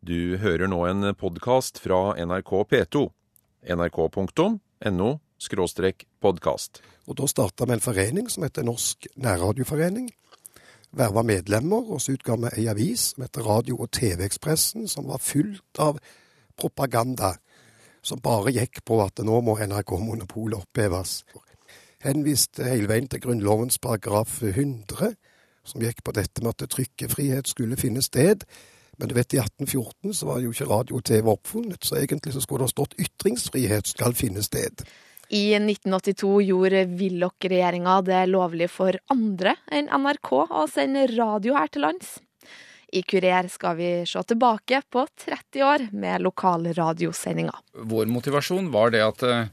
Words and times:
Du 0.00 0.38
hører 0.40 0.64
nå 0.64 0.78
en 0.88 1.10
podkast 1.12 1.76
fra 1.84 2.14
NRK 2.16 2.52
P2. 2.70 3.02
nrk.no 3.68 5.08
podkast. 6.24 6.80
Og 7.04 7.16
Da 7.18 7.26
starta 7.28 7.66
vi 7.68 7.74
en 7.76 7.84
forening 7.84 8.30
som 8.32 8.46
heter 8.46 8.64
Norsk 8.64 9.10
nærradioforening. 9.20 10.08
Verva 10.96 11.20
medlemmer, 11.22 11.84
og 11.92 12.00
så 12.00 12.16
utga 12.16 12.38
vi 12.40 12.48
ei 12.62 12.66
avis 12.72 13.12
som 13.12 13.26
heter 13.26 13.44
Radio- 13.44 13.76
og 13.76 13.90
TV-Ekspressen, 13.90 14.88
som 14.88 15.04
var 15.04 15.20
fullt 15.20 15.78
av 15.78 16.00
propaganda 16.56 17.34
som 18.02 18.24
bare 18.24 18.56
gikk 18.56 18.80
på 18.84 19.02
at 19.04 19.20
nå 19.20 19.40
må 19.44 19.58
NRK-monopolet 19.60 20.64
oppheves. 20.64 21.24
Henviste 22.00 22.64
hele 22.64 22.88
veien 22.88 23.08
til 23.08 23.20
Grunnlovens 23.20 23.76
paragraf 23.78 24.40
100, 24.42 25.12
som 25.62 25.84
gikk 25.84 26.00
på 26.02 26.16
dette 26.16 26.40
med 26.40 26.56
at 26.56 26.72
trykkefrihet 26.72 27.52
skulle 27.52 27.76
finne 27.76 28.00
sted. 28.00 28.48
Men 29.00 29.08
du 29.08 29.14
vet, 29.16 29.34
i 29.34 29.38
1814 29.40 30.14
så 30.14 30.26
var 30.28 30.42
jo 30.44 30.50
ikke 30.52 30.68
radio 30.68 30.98
og 30.98 31.04
TV 31.08 31.30
oppfunnet, 31.32 31.80
så 31.80 31.96
egentlig 31.96 32.34
så 32.34 32.42
skulle 32.44 32.66
det 32.66 32.68
ha 32.68 32.74
stått 32.74 32.98
ytringsfrihet 33.00 33.94
skal 33.94 34.12
finne 34.18 34.44
sted. 34.44 34.84
I 35.32 35.54
1982 35.56 36.32
gjorde 36.42 36.82
Willoch-regjeringa 37.00 38.00
det 38.04 38.24
lovlig 38.28 38.68
for 38.68 38.98
andre 39.14 39.54
enn 39.72 39.88
NRK 39.88 40.32
å 40.42 40.66
sende 40.68 41.06
radio 41.14 41.56
her 41.56 41.72
til 41.72 41.86
lands. 41.86 42.18
I 42.92 43.04
Kurer 43.06 43.48
skal 43.48 43.78
vi 43.78 43.90
se 44.10 44.20
tilbake 44.26 44.82
på 44.90 45.06
30 45.24 45.64
år 45.64 45.88
med 45.96 46.26
lokale 46.26 46.74
radiosendinger. 46.76 47.56
Vår 47.72 48.10
motivasjon 48.10 48.68
var 48.74 48.92
det 48.92 49.04
at 49.06 49.22
eh, 49.24 49.52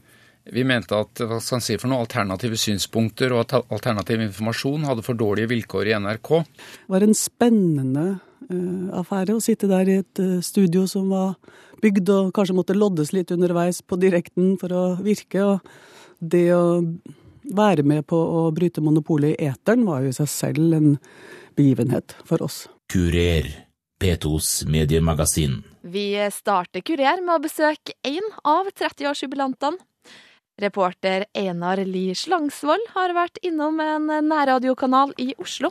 vi 0.52 0.64
mente 0.68 0.98
at 0.98 1.22
hva 1.22 1.40
skal 1.44 1.62
si 1.64 1.78
for 1.80 1.92
noe, 1.92 2.04
alternative 2.04 2.58
synspunkter 2.60 3.38
og 3.38 3.54
alternativ 3.62 4.26
informasjon 4.26 4.90
hadde 4.90 5.06
for 5.06 5.20
dårlige 5.20 5.54
vilkår 5.54 5.92
i 5.92 6.00
NRK. 6.02 6.32
Det 6.42 6.96
var 6.98 7.06
en 7.06 7.16
spennende 7.16 8.08
affære 8.50 9.36
å 9.36 9.44
sitte 9.44 9.70
der 9.70 9.90
i 9.90 10.00
et 10.02 10.22
uh, 10.24 10.40
studio 10.46 10.86
som 10.88 11.10
var 11.12 11.36
bygd 11.84 12.10
og 12.14 12.34
kanskje 12.36 12.56
måtte 12.58 12.78
loddes 12.78 13.14
litt 13.14 13.32
underveis 13.36 13.82
på 13.84 14.00
direkten 14.02 14.56
for 14.62 14.74
å 14.74 14.84
virke. 15.04 15.44
Og 15.44 15.60
det 16.20 16.48
å 16.56 16.82
være 17.58 17.86
med 17.88 18.08
på 18.08 18.18
å 18.18 18.48
bryte 18.56 18.84
monopolet 18.84 19.36
i 19.36 19.50
eteren 19.52 19.86
var 19.88 20.04
jo 20.04 20.12
i 20.12 20.18
seg 20.18 20.32
selv 20.32 20.78
en 20.78 20.90
begivenhet 21.58 22.16
for 22.28 22.44
oss. 22.46 22.66
Kurer, 22.92 23.50
P2s 24.00 24.68
mediemagasin. 24.70 25.60
Vi 25.88 26.10
starter 26.34 26.84
Kurer 26.86 27.22
med 27.24 27.38
å 27.38 27.44
besøke 27.44 27.96
én 28.08 28.26
av 28.48 28.70
30-årsjubilantene. 28.76 29.80
Reporter 30.58 31.28
Einar 31.38 31.78
Li 31.86 32.10
Slangsvold 32.18 32.88
har 32.96 33.12
vært 33.14 33.38
innom 33.46 33.78
en 33.84 34.08
nærradiokanal 34.26 35.12
i 35.22 35.30
Oslo, 35.38 35.70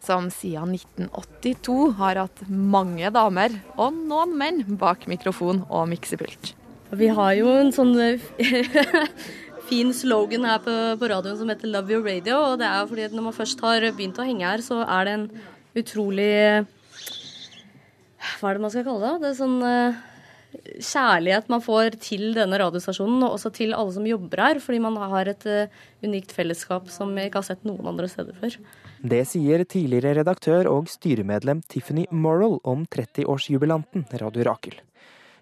som 0.00 0.30
siden 0.32 0.72
1982 0.78 1.76
har 1.98 2.20
hatt 2.22 2.40
mange 2.48 3.10
damer 3.12 3.58
og 3.76 3.92
noen 3.92 4.32
menn 4.40 4.62
bak 4.80 5.04
mikrofon 5.10 5.66
og 5.68 5.90
miksepult. 5.90 6.54
Vi 6.96 7.10
har 7.12 7.34
jo 7.36 7.52
en 7.58 7.72
sånn 7.76 7.92
fin 9.68 9.92
slogan 9.96 10.48
her 10.48 10.62
på, 10.64 10.76
på, 10.96 11.10
radioen 11.12 11.36
som 11.40 11.52
heter 11.52 11.68
'Love 11.68 11.92
your 11.92 12.04
radio'. 12.04 12.40
og 12.52 12.58
det 12.60 12.68
er 12.68 12.86
fordi 12.86 13.08
Når 13.12 13.22
man 13.22 13.36
først 13.36 13.60
har 13.60 13.80
begynt 13.92 14.18
å 14.18 14.26
henge 14.28 14.48
her, 14.48 14.64
så 14.64 14.80
er 14.84 15.04
det 15.04 15.12
en 15.12 15.28
utrolig 15.76 16.66
Hva 18.40 18.48
er 18.48 18.54
det 18.54 18.64
man 18.64 18.72
skal 18.72 18.84
kalle 18.84 19.12
det? 19.12 19.20
Det 19.20 19.30
er 19.30 19.40
sånn 19.40 19.60
kjærlighet 20.82 21.48
man 21.52 21.62
får 21.64 21.96
til 22.02 22.32
denne 22.36 22.58
radiostasjonen, 22.60 23.22
og 23.24 23.36
også 23.36 23.52
til 23.54 23.74
alle 23.76 23.94
som 23.94 24.06
jobber 24.06 24.42
her, 24.42 24.60
fordi 24.62 24.80
man 24.84 24.96
har 25.12 25.30
et 25.32 25.46
uh, 25.48 25.82
unikt 26.04 26.32
fellesskap 26.36 26.90
som 26.92 27.12
jeg 27.16 27.30
ikke 27.30 27.42
har 27.42 27.48
sett 27.50 27.66
noen 27.68 27.88
andre 27.92 28.08
steder 28.10 28.36
før. 28.38 28.56
Det 29.02 29.22
sier 29.26 29.64
tidligere 29.66 30.20
redaktør 30.20 30.70
og 30.70 30.90
styremedlem 30.92 31.64
Tiffany 31.72 32.06
Morrell 32.10 32.60
om 32.62 32.86
30-årsjubilanten 32.86 34.06
Radio 34.22 34.46
Rakel. 34.50 34.78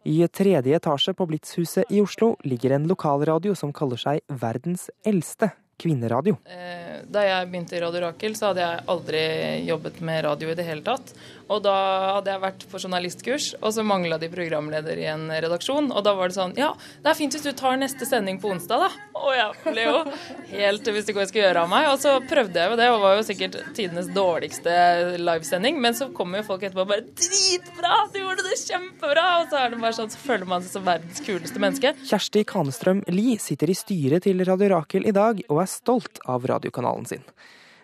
I 0.08 0.22
tredje 0.32 0.78
etasje 0.78 1.12
på 1.12 1.26
Blitzhuset 1.28 1.90
i 1.92 2.00
Oslo 2.00 2.32
ligger 2.48 2.72
en 2.72 2.86
lokalradio 2.88 3.52
som 3.58 3.74
kaller 3.76 4.00
seg 4.00 4.22
verdens 4.32 4.88
eldste 5.04 5.50
kvinneradio. 5.80 6.36
Eh, 6.44 7.00
da 7.10 7.24
jeg 7.26 7.50
begynte 7.50 7.76
i 7.78 7.82
Radio 7.82 8.04
Rakel, 8.06 8.36
så 8.38 8.50
hadde 8.50 8.64
jeg 8.64 8.86
aldri 8.92 9.22
jobbet 9.66 10.00
med 10.04 10.24
radio 10.28 10.52
i 10.52 10.56
det 10.58 10.66
hele 10.68 10.84
tatt. 10.86 11.14
Og 11.50 11.62
da 11.64 11.74
hadde 12.16 12.30
jeg 12.30 12.42
vært 12.44 12.64
på 12.70 12.78
journalistkurs, 12.78 13.46
og 13.58 13.72
så 13.74 13.82
mangla 13.82 14.20
de 14.22 14.28
programleder 14.30 15.00
i 15.02 15.08
en 15.10 15.24
redaksjon. 15.32 15.90
Og 15.90 16.04
da 16.06 16.12
var 16.14 16.30
det 16.30 16.36
sånn 16.36 16.54
Ja, 16.58 16.70
det 17.02 17.10
er 17.10 17.18
fint 17.18 17.34
hvis 17.34 17.46
du 17.46 17.50
tar 17.58 17.78
neste 17.80 18.06
sending 18.06 18.38
på 18.42 18.52
onsdag, 18.52 18.84
da. 18.84 19.08
Og 19.18 19.32
jeg 19.34 19.74
ble 19.74 19.86
jo 19.88 19.96
helt 20.52 20.90
hvis 20.94 21.08
ikke 21.08 21.18
hva 21.18 21.24
jeg 21.24 21.32
skulle 21.32 21.46
gjøre 21.48 21.64
av 21.64 21.72
meg. 21.72 21.88
Og 21.90 21.98
så 22.02 22.14
prøvde 22.30 22.62
jeg 22.62 22.70
jo 22.70 22.78
det, 22.78 22.88
og 22.92 23.02
var 23.02 23.16
jo 23.18 23.26
sikkert 23.26 23.58
tidenes 23.74 24.12
dårligste 24.14 24.76
livesending. 25.18 25.80
Men 25.82 25.98
så 25.98 26.10
kommer 26.14 26.42
jo 26.42 26.48
folk 26.52 26.68
etterpå 26.68 26.84
og 26.86 26.92
bare 26.92 27.06
Dritbra! 27.10 27.96
Du 28.14 28.20
gjorde 28.22 28.46
det 28.46 28.60
kjempebra! 28.62 29.26
Og 29.40 29.50
så 29.50 29.64
er 29.64 29.74
det 29.74 29.82
bare 29.82 29.96
sånn, 29.98 30.12
så 30.14 30.22
føler 30.22 30.46
man 30.50 30.62
seg 30.62 30.76
som 30.78 30.86
verdens 30.86 31.22
kuleste 31.26 31.62
menneske. 31.62 31.94
Kjersti 32.06 32.44
Kanestrøm 32.48 33.02
Lie 33.10 33.40
sitter 33.42 33.74
i 33.74 33.78
styret 33.78 34.28
til 34.28 34.46
Radio 34.46 34.70
Rakel 34.76 35.08
i 35.10 35.16
dag, 35.16 35.42
og 35.50 35.64
er 35.64 35.69
stolt 35.70 36.20
av 36.28 36.46
radiokanalen 36.50 37.08
sin. 37.08 37.26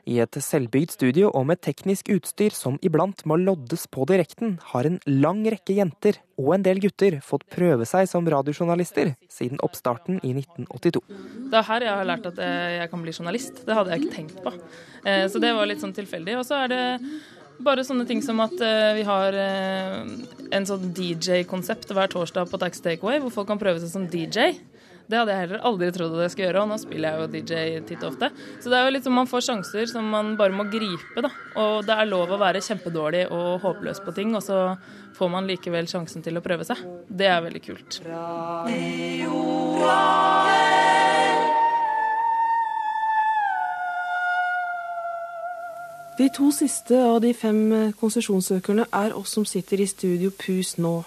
I 0.06 0.20
et 0.22 0.36
selvbygd 0.38 0.92
studio 0.94 1.32
og 1.34 1.48
med 1.48 1.58
teknisk 1.66 2.12
utstyr 2.14 2.54
som 2.54 2.76
iblant 2.86 3.24
må 3.26 3.34
loddes 3.40 3.88
på 3.90 4.04
direkten, 4.06 4.54
har 4.70 4.86
en 4.86 5.00
lang 5.08 5.40
rekke 5.50 5.74
jenter 5.74 6.20
og 6.38 6.52
en 6.54 6.66
del 6.66 6.78
gutter 6.84 7.16
fått 7.26 7.42
prøve 7.50 7.88
seg 7.90 8.06
som 8.06 8.28
radiojournalister 8.30 9.16
siden 9.26 9.58
oppstarten 9.66 10.20
i 10.22 10.30
1982. 10.36 11.02
Det 11.50 11.58
er 11.58 11.66
her 11.72 11.88
jeg 11.88 11.98
har 11.98 12.10
lært 12.12 12.28
at 12.30 12.38
jeg 12.38 12.92
kan 12.92 13.02
bli 13.02 13.16
journalist. 13.16 13.64
Det 13.66 13.78
hadde 13.78 13.96
jeg 13.96 14.04
ikke 14.04 14.14
tenkt 14.20 14.44
på. 14.44 14.54
Eh, 15.02 15.24
så 15.32 15.42
det 15.42 15.50
var 15.58 15.66
litt 15.66 15.82
sånn 15.82 15.96
tilfeldig. 15.96 16.38
Og 16.38 16.46
så 16.46 16.62
er 16.62 16.70
det 16.70 16.84
bare 17.66 17.84
sånne 17.86 18.06
ting 18.08 18.22
som 18.22 18.40
at 18.44 18.54
eh, 18.62 18.92
vi 18.98 19.04
har 19.06 19.36
eh, 19.40 20.00
en 20.54 20.66
sånn 20.68 20.90
DJ-konsept 20.94 21.90
hver 21.90 22.10
torsdag 22.12 22.50
på 22.50 22.60
Taxi 22.60 22.82
Takeaway, 22.84 23.20
hvor 23.22 23.34
folk 23.40 23.50
kan 23.50 23.60
prøve 23.60 23.82
seg 23.82 23.92
som 23.92 24.06
DJ. 24.12 24.52
Det 25.06 25.14
hadde 25.20 25.34
jeg 25.34 25.42
heller 25.44 25.62
aldri 25.68 25.88
trodd 25.94 26.14
at 26.16 26.24
jeg 26.24 26.32
skulle 26.32 26.46
gjøre, 26.48 26.62
og 26.64 26.70
nå 26.72 26.76
spiller 26.82 27.12
jeg 27.12 27.20
jo 27.20 27.26
DJ 27.30 27.76
titt 27.86 28.02
og 28.02 28.08
ofte. 28.10 28.30
Så 28.58 28.72
det 28.72 28.78
er 28.78 28.88
jo 28.88 28.94
litt 28.96 29.06
som 29.06 29.14
man 29.14 29.30
får 29.30 29.44
sjanser 29.46 29.86
som 29.90 30.08
man 30.10 30.32
bare 30.38 30.56
må 30.56 30.66
gripe, 30.72 31.22
da. 31.22 31.30
Og 31.62 31.86
det 31.86 31.94
er 31.94 32.10
lov 32.10 32.34
å 32.34 32.40
være 32.42 32.64
kjempedårlig 32.66 33.28
og 33.30 33.62
håpløs 33.62 34.02
på 34.02 34.16
ting, 34.16 34.34
og 34.34 34.42
så 34.42 34.74
får 35.16 35.30
man 35.30 35.46
likevel 35.46 35.86
sjansen 35.90 36.26
til 36.26 36.38
å 36.38 36.42
prøve 36.42 36.66
seg. 36.66 36.82
Det 37.06 37.30
er 37.30 37.44
veldig 37.46 37.62
kult. 37.68 38.00
De 46.16 46.30
to 46.32 46.50
siste 46.50 46.98
av 46.98 47.20
de 47.22 47.30
fem 47.36 47.92
konsesjonssøkerne 48.00 48.88
er 48.90 49.14
oss 49.14 49.36
som 49.36 49.44
sitter 49.46 49.84
i 49.84 49.86
Studio 49.86 50.32
Pus 50.34 50.80
nå. 50.80 51.02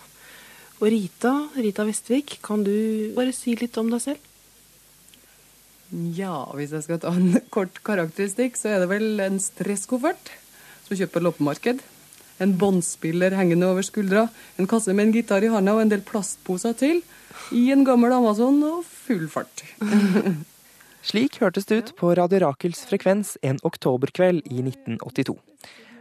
Og 0.79 0.87
Rita, 0.93 1.33
Rita 1.59 1.83
Vestvik, 1.83 2.37
kan 2.45 2.63
du 2.63 3.11
bare 3.15 3.35
si 3.35 3.55
litt 3.59 3.75
om 3.81 3.89
deg 3.91 4.03
selv? 4.03 4.27
Ja, 6.15 6.45
hvis 6.55 6.71
jeg 6.75 6.85
skal 6.85 7.01
ta 7.03 7.11
en 7.11 7.33
kort 7.55 7.81
karakteristikk, 7.83 8.55
så 8.55 8.75
er 8.75 8.83
det 8.83 8.91
vel 8.91 9.23
en 9.23 9.39
stresskoffert 9.43 10.31
som 10.85 10.95
kjøper 10.95 11.25
loppemarked. 11.25 11.81
En 12.39 12.53
båndspiller 12.55 13.35
hengende 13.35 13.67
over 13.67 13.83
skuldra, 13.83 14.29
en 14.55 14.69
kasse 14.69 14.93
med 14.95 15.09
en 15.09 15.17
gitar 15.17 15.43
i 15.43 15.51
handa 15.51 15.75
og 15.75 15.83
en 15.83 15.91
del 15.91 16.05
plastposer 16.07 16.77
til. 16.79 17.01
I 17.51 17.65
en 17.73 17.83
gammel 17.87 18.15
Amazon 18.15 18.61
og 18.63 18.85
full 18.87 19.27
fart. 19.31 19.65
Slik 21.09 21.41
hørtes 21.43 21.67
det 21.67 21.81
ut 21.81 21.91
på 21.99 22.13
Radio 22.15 22.45
Rakels 22.45 22.85
frekvens 22.87 23.35
en 23.43 23.59
oktoberkveld 23.67 24.47
i 24.47 24.63
1982. 24.63 25.35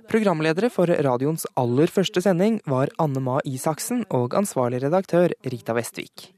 Programledere 0.08 0.70
for 0.72 0.88
radioens 0.88 1.42
aller 1.60 1.90
første 1.92 2.22
sending 2.24 2.62
var 2.64 2.88
Anne 3.02 3.20
Ma 3.20 3.42
Isaksen 3.44 4.06
og 4.16 4.32
ansvarlig 4.38 4.80
redaktør 4.86 5.34
Rita 5.44 5.74
Vestvik. 5.76 6.30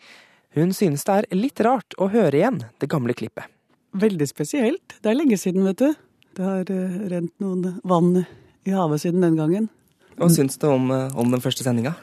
Hun 0.59 0.73
synes 0.75 1.07
det 1.07 1.15
er 1.21 1.39
litt 1.39 1.63
rart 1.63 1.95
å 1.95 2.09
høre 2.11 2.35
igjen 2.35 2.59
det 2.83 2.89
gamle 2.91 3.15
klippet. 3.15 3.47
Veldig 3.95 4.27
spesielt. 4.27 4.97
Det 4.99 5.13
er 5.13 5.19
lenge 5.21 5.39
siden, 5.39 5.69
vet 5.71 5.79
du. 5.79 5.95
Det 6.35 6.43
har 6.43 6.67
eh, 6.75 6.97
rent 7.13 7.31
noen 7.39 7.79
vann 7.87 8.25
i 8.67 8.75
havet 8.75 9.05
siden 9.05 9.23
den 9.23 9.39
gangen. 9.39 9.71
Hva 10.19 10.27
syns 10.35 10.59
du 10.59 10.67
om, 10.67 10.91
eh, 10.91 11.07
om 11.15 11.31
den 11.31 11.43
første 11.43 11.63
sendinga? 11.63 11.95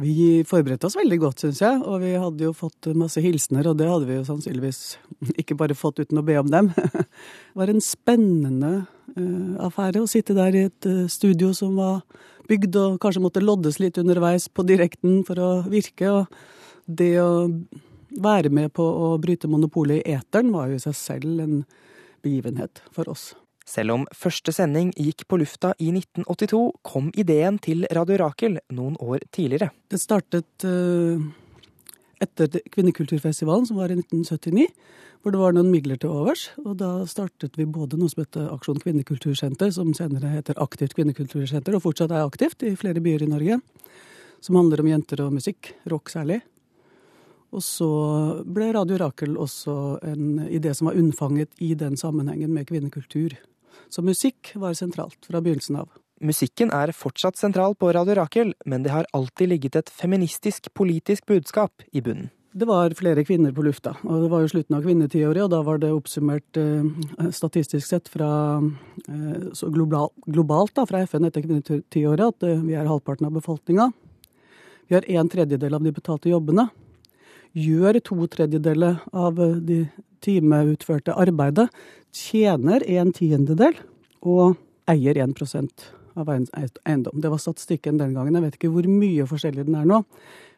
Vi 0.00 0.40
forberedte 0.48 0.88
oss 0.88 0.96
veldig 0.96 1.20
godt, 1.20 1.44
syns 1.44 1.60
jeg. 1.60 1.84
Og 1.84 2.00
vi 2.00 2.14
hadde 2.16 2.48
jo 2.48 2.56
fått 2.56 2.88
masse 2.96 3.20
hilsener, 3.20 3.68
og 3.68 3.76
det 3.76 3.92
hadde 3.92 4.08
vi 4.08 4.16
jo 4.16 4.24
sannsynligvis 4.24 4.80
ikke 5.40 5.56
bare 5.58 5.76
fått 5.78 6.02
uten 6.02 6.20
å 6.20 6.26
be 6.26 6.38
om 6.40 6.50
dem. 6.50 6.72
Det 6.74 7.06
var 7.60 7.72
en 7.72 7.82
spennende 7.84 8.72
uh, 9.16 9.54
affære 9.68 10.02
å 10.02 10.10
sitte 10.10 10.36
der 10.38 10.56
i 10.58 10.66
et 10.70 10.88
uh, 10.90 11.06
studio 11.10 11.52
som 11.56 11.76
var 11.78 12.02
bygd 12.50 12.76
og 12.80 12.98
kanskje 13.02 13.22
måtte 13.24 13.44
loddes 13.44 13.78
litt 13.82 14.00
underveis 14.02 14.48
på 14.50 14.64
direkten 14.66 15.22
for 15.26 15.40
å 15.40 15.52
virke. 15.70 16.10
Og 16.10 16.90
det 16.90 17.14
å 17.22 17.48
være 18.12 18.50
med 18.52 18.72
på 18.76 18.84
å 18.84 19.14
bryte 19.22 19.50
monopolet 19.50 20.02
i 20.02 20.16
eteren 20.18 20.52
var 20.54 20.68
jo 20.70 20.80
i 20.80 20.82
seg 20.82 20.98
selv 20.98 21.44
en 21.44 21.62
begivenhet 22.22 22.82
for 22.94 23.08
oss. 23.12 23.32
Selv 23.68 23.94
om 23.94 24.06
første 24.16 24.52
sending 24.54 24.90
gikk 24.98 25.24
på 25.30 25.38
lufta 25.40 25.70
i 25.78 25.92
1982, 25.94 26.62
kom 26.82 27.12
ideen 27.18 27.60
til 27.62 27.86
Radio 27.94 28.18
Rakel 28.24 28.58
noen 28.74 28.98
år 29.00 29.22
tidligere. 29.30 29.70
Det 29.88 30.00
startet 30.02 30.66
uh, 30.66 31.22
etter 32.22 32.62
Kvinnekulturfestivalen, 32.72 33.66
som 33.68 33.80
var 33.80 33.92
i 33.92 33.98
1979, 33.98 34.68
hvor 35.22 35.34
det 35.34 35.40
var 35.42 35.54
noen 35.56 35.70
midler 35.72 35.98
til 36.00 36.12
overs. 36.14 36.48
Og 36.64 36.76
da 36.80 37.04
startet 37.10 37.58
vi 37.58 37.66
både 37.66 37.98
noe 37.98 38.10
som 38.10 38.22
heter 38.24 38.48
Aksjon 38.52 38.80
kvinnekultursenter, 38.82 39.70
som 39.74 39.92
senere 39.96 40.30
heter 40.32 40.58
Aktivt 40.62 40.96
kvinnekultursenter, 40.98 41.76
og 41.76 41.84
fortsatt 41.84 42.14
er 42.14 42.26
aktivt 42.26 42.64
i 42.66 42.74
flere 42.78 43.02
byer 43.02 43.26
i 43.26 43.30
Norge. 43.30 43.60
som 44.42 44.56
handler 44.58 44.80
om 44.82 44.88
jenter 44.90 45.20
og 45.22 45.36
musikk, 45.36 45.68
rock 45.86 46.10
særlig. 46.10 46.40
Og 47.52 47.62
så 47.62 47.88
ble 48.42 48.72
Radio 48.74 48.98
Rakel 48.98 49.36
også 49.38 49.74
en 50.08 50.40
idé 50.48 50.72
som 50.74 50.88
var 50.88 50.98
unnfanget 50.98 51.52
i 51.62 51.74
den 51.78 51.94
sammenhengen 52.00 52.50
med 52.50 52.66
kvinnekultur. 52.66 53.36
Så 53.92 54.02
musikk 54.02 54.54
var 54.58 54.74
sentralt 54.74 55.28
fra 55.28 55.38
begynnelsen 55.44 55.78
av. 55.84 55.92
Musikken 56.22 56.70
er 56.70 56.92
fortsatt 56.94 57.34
sentral 57.34 57.72
på 57.74 57.88
Radio 57.90 58.14
Rakel, 58.14 58.52
men 58.64 58.84
det 58.84 58.92
har 58.94 59.08
alltid 59.16 59.48
ligget 59.50 59.76
et 59.80 59.88
feministisk 59.90 60.68
politisk 60.70 61.26
budskap 61.26 61.82
i 61.90 61.98
bunnen. 62.00 62.28
Det 62.52 62.68
var 62.68 62.92
flere 62.94 63.24
kvinner 63.24 63.50
på 63.56 63.64
lufta, 63.64 63.94
og 64.04 64.22
det 64.22 64.28
var 64.30 64.42
jo 64.44 64.50
slutten 64.52 64.76
av 64.76 64.84
kvinnetiåret, 64.84 65.40
og 65.42 65.50
da 65.50 65.62
var 65.66 65.80
det 65.82 65.88
oppsummert 65.90 66.58
eh, 66.60 67.30
statistisk 67.32 67.88
sett 67.88 68.10
fra 68.12 68.28
eh, 68.60 69.62
global, 69.72 70.12
globalt 70.28 70.74
da, 70.76 70.84
fra 70.86 71.00
FN 71.08 71.26
etter 71.26 71.42
kvinnetiåret 71.46 72.22
at 72.28 72.46
eh, 72.46 72.60
vi 72.60 72.76
er 72.76 72.90
halvparten 72.90 73.26
av 73.26 73.32
befolkninga. 73.40 73.88
Vi 74.86 74.98
har 74.98 75.08
en 75.16 75.32
tredjedel 75.32 75.74
av 75.74 75.82
de 75.82 75.94
betalte 75.96 76.30
jobbene. 76.30 76.68
Gjør 77.56 77.98
to 78.04 78.28
tredjedeler 78.36 79.00
av 79.16 79.40
eh, 79.40 79.56
de 79.72 79.80
timeutførte 80.22 81.16
arbeidet. 81.16 81.66
Tjener 82.14 82.84
en 83.00 83.10
tiendedel 83.16 83.80
og 84.20 84.60
eier 84.92 85.18
1 85.24 85.34
av 86.14 86.30
eiendom. 86.30 87.20
Det 87.20 87.32
var 87.32 87.40
statistikken 87.42 87.98
den 88.00 88.14
gangen. 88.16 88.34
Jeg 88.38 88.46
vet 88.46 88.60
ikke 88.60 88.72
hvor 88.74 88.88
mye 88.90 89.26
forskjellig 89.28 89.66
den 89.68 89.78
er 89.80 89.88
nå. 89.88 90.02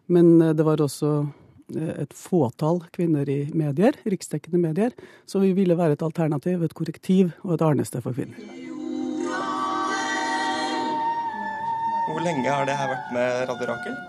Men 0.07 0.37
eh, 0.43 0.55
det 0.57 0.67
var 0.67 0.83
også 0.83 1.13
eh, 1.77 1.95
et 2.05 2.17
fåtall 2.17 2.83
kvinner 2.95 3.29
i 3.31 3.41
medier, 3.57 3.97
riksdekkende 4.05 4.61
medier, 4.61 4.97
så 5.27 5.43
vi 5.45 5.55
ville 5.57 5.79
være 5.79 5.99
et 5.99 6.07
alternativ, 6.07 6.63
et 6.63 6.77
korrektiv 6.77 7.33
og 7.43 7.57
et 7.57 7.67
arnested 7.67 8.05
for 8.05 8.17
kvinner. 8.17 8.41
Hvor 12.05 12.21
lenge 12.21 12.51
har 12.51 12.67
det 12.69 12.77
her 12.77 12.91
vært 12.93 13.15
med 13.17 13.47
Radio 13.49 13.71
Rakel? 13.73 14.03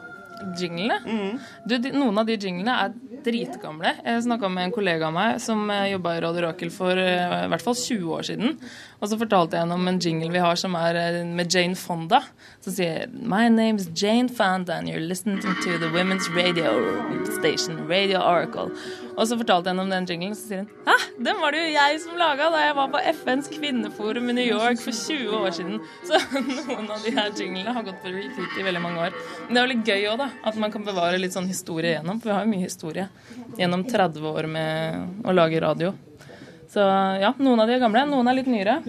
Jinglene? 0.59 0.97
Mm. 1.05 1.37
Du, 1.65 1.77
de, 1.79 1.91
noen 1.95 2.17
av 2.19 2.27
de 2.27 2.35
jinglene 2.35 2.73
er 2.83 2.95
dritgamle. 3.25 3.95
Jeg 4.03 4.25
snakka 4.25 4.49
med 4.51 4.67
en 4.67 4.73
kollega 4.75 5.07
av 5.07 5.15
meg 5.15 5.39
som 5.43 5.63
eh, 5.73 5.87
jobba 5.93 6.15
i 6.17 6.21
Radio 6.25 6.43
Rakel 6.45 6.71
for 6.73 6.99
uh, 6.99 7.45
i 7.45 7.49
hvert 7.51 7.63
fall 7.65 7.77
20 7.79 8.11
år 8.17 8.27
siden. 8.27 8.57
Og 9.01 9.09
så 9.11 9.17
fortalte 9.19 9.57
jeg 9.57 9.65
henne 9.65 9.77
om 9.77 9.89
en 9.89 9.99
jingle 10.01 10.31
vi 10.33 10.43
har 10.43 10.59
som 10.59 10.75
er 10.79 10.97
uh, 10.97 11.21
med 11.27 11.51
Jane 11.51 11.75
Fonda. 11.79 12.21
Som 12.63 12.75
sier 12.77 13.11
My 13.11 13.47
name 13.49 13.81
is 13.81 13.89
Jane 13.93 14.29
Fonda 14.29 14.79
and 14.79 14.89
you're 14.89 15.03
listening 15.03 15.41
to 15.41 15.77
the 15.81 15.91
women's 15.93 16.29
radio 16.35 16.71
station, 17.39 17.87
Radio 17.89 18.19
Oracle. 18.19 18.71
Og 19.15 19.27
så 19.27 19.37
fortalte 19.39 19.69
jeg 19.69 19.75
henne 19.75 19.85
om 19.85 19.91
den 19.93 20.07
jinglen, 20.09 20.35
så 20.35 20.47
sier 20.49 20.63
hun 20.63 20.71
Hæ, 20.87 20.95
den 21.27 21.41
var 21.41 21.55
det 21.55 21.61
jo 21.61 21.67
jeg 21.75 21.99
som 22.03 22.17
laga 22.19 22.49
da 22.51 22.63
jeg 22.65 22.75
var 22.79 22.89
på 22.93 23.03
FNs 23.19 23.51
kvinneforum 23.53 24.31
i 24.31 24.35
New 24.39 24.47
York 24.47 24.81
for 24.83 24.95
20 24.95 25.37
år 25.39 25.53
siden. 25.55 25.77
Så 26.07 26.19
noen 26.35 26.89
av 26.91 27.03
de 27.05 27.13
her 27.15 27.31
jinglene 27.39 27.75
har 27.75 27.85
gått 27.87 28.01
på 28.03 28.11
repeat 28.11 28.59
i 28.59 28.65
veldig 28.65 28.81
mange 28.83 29.05
år. 29.07 29.15
Men 29.45 29.53
det 29.53 29.61
er 29.61 29.67
veldig 29.67 29.79
gøy 29.85 30.09
òg, 30.11 30.17
da. 30.23 30.29
At 30.51 30.59
man 30.59 30.73
kan 30.73 30.87
bevare 30.87 31.21
litt 31.21 31.35
sånn 31.35 31.47
historie 31.51 31.95
gjennom. 31.95 32.19
For 32.19 32.31
vi 32.31 32.35
har 32.35 32.43
jo 32.47 32.51
mye 32.51 32.67
historie 32.67 33.07
gjennom 33.59 33.85
30 33.87 34.29
år 34.33 34.49
med 34.51 35.25
å 35.25 35.35
lage 35.35 35.63
radio. 35.63 35.93
Så 36.75 36.85
ja, 37.21 37.31
noen 37.39 37.61
av 37.63 37.69
de 37.69 37.77
er 37.77 37.83
gamle, 37.83 38.03
noen 38.09 38.27
er 38.27 38.41
litt 38.41 38.51
nyere. 38.51 38.81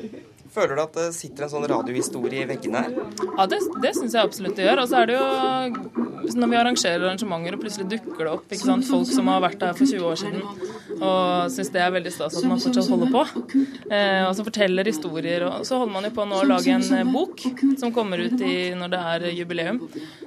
Føler 0.56 0.78
du 0.78 0.82
at 0.86 0.94
det 0.96 1.10
sitter 1.14 1.44
en 1.46 1.52
sånn 1.52 1.66
radiohistorie 1.68 2.42
i 2.42 2.48
veggene 2.48 2.82
her? 2.82 2.94
Ja, 3.28 3.44
det, 3.50 3.60
det 3.84 3.92
syns 3.94 4.16
jeg 4.16 4.24
absolutt 4.24 4.56
det 4.58 4.66
gjør. 4.66 4.82
Og 4.82 4.90
så 4.90 5.02
er 5.02 5.10
det 5.10 5.18
jo 5.18 6.06
når 6.36 6.50
vi 6.50 6.58
arrangerer 6.58 7.04
arrangementer 7.04 7.54
og 7.54 7.62
plutselig 7.62 7.86
dukker 7.92 8.24
det 8.24 8.32
opp 8.32 8.54
sant, 8.58 8.88
folk 8.88 9.06
som 9.10 9.28
har 9.30 9.44
vært 9.44 9.62
her 9.62 9.76
for 9.76 9.86
20 9.86 10.08
år 10.08 10.18
siden 10.18 10.76
og 10.96 11.52
syns 11.52 11.70
det 11.74 11.80
er 11.82 11.92
veldig 11.92 12.12
stas 12.12 12.38
at 12.38 12.46
man 12.48 12.60
fortsatt 12.62 12.88
holder 12.88 13.10
på. 13.12 13.22
Eh, 13.92 14.22
og 14.24 14.32
så 14.36 14.44
forteller 14.46 14.88
historier. 14.88 15.44
Og 15.48 15.66
så 15.68 15.80
holder 15.80 15.92
man 15.92 16.08
jo 16.08 16.12
på 16.16 16.26
nå 16.28 16.40
å 16.40 16.46
lage 16.48 16.72
en 16.72 16.86
eh, 16.96 17.10
bok 17.10 17.44
som 17.80 17.92
kommer 17.94 18.22
ut 18.22 18.40
i, 18.40 18.56
når 18.78 18.92
det 18.94 19.02
er 19.12 19.26
jubileum. 19.36 19.82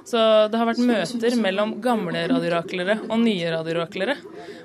Så 0.06 0.20
det 0.50 0.60
har 0.60 0.70
vært 0.70 0.82
møter 0.86 1.36
mellom 1.40 1.76
gamle 1.82 2.24
radioraklere 2.30 3.00
og 3.08 3.18
nye 3.24 3.50
radioraklere. 3.56 4.16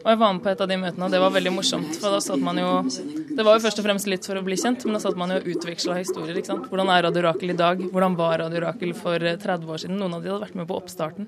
Og 0.05 0.11
jeg 0.11 0.19
var 0.21 0.33
med 0.37 0.43
på 0.45 0.51
et 0.51 0.59
av 0.61 0.69
de 0.69 0.75
møtene, 0.77 1.07
og 1.07 1.13
det 1.15 1.19
var 1.23 1.31
veldig 1.33 1.51
morsomt. 1.55 1.95
For 1.97 2.13
da 2.13 2.19
satt 2.21 2.41
man 2.45 2.59
jo 2.61 2.67
Det 2.85 3.41
var 3.41 3.55
jo 3.57 3.61
først 3.63 3.79
og 3.81 3.85
fremst 3.87 4.05
litt 4.05 4.27
for 4.29 4.37
å 4.37 4.43
bli 4.45 4.57
kjent, 4.61 4.83
men 4.85 4.93
da 4.93 4.99
satt 5.01 5.17
man 5.17 5.33
jo 5.33 5.39
og 5.41 5.47
utveksla 5.49 5.95
historier. 5.97 6.37
ikke 6.37 6.51
sant? 6.51 6.67
Hvordan 6.69 6.91
er 6.93 7.07
Radio 7.07 7.23
Rakel 7.25 7.49
i 7.49 7.57
dag? 7.57 7.81
Hvordan 7.89 8.17
var 8.19 8.37
Radio 8.43 8.61
Rakel 8.67 8.93
for 8.93 9.17
30 9.17 9.49
eh, 9.49 9.71
år 9.73 9.81
siden? 9.81 9.97
Noen 9.97 10.13
av 10.13 10.21
de 10.21 10.29
hadde 10.29 10.45
vært 10.45 10.59
med 10.59 10.67
på 10.69 10.77
oppstarten. 10.77 11.25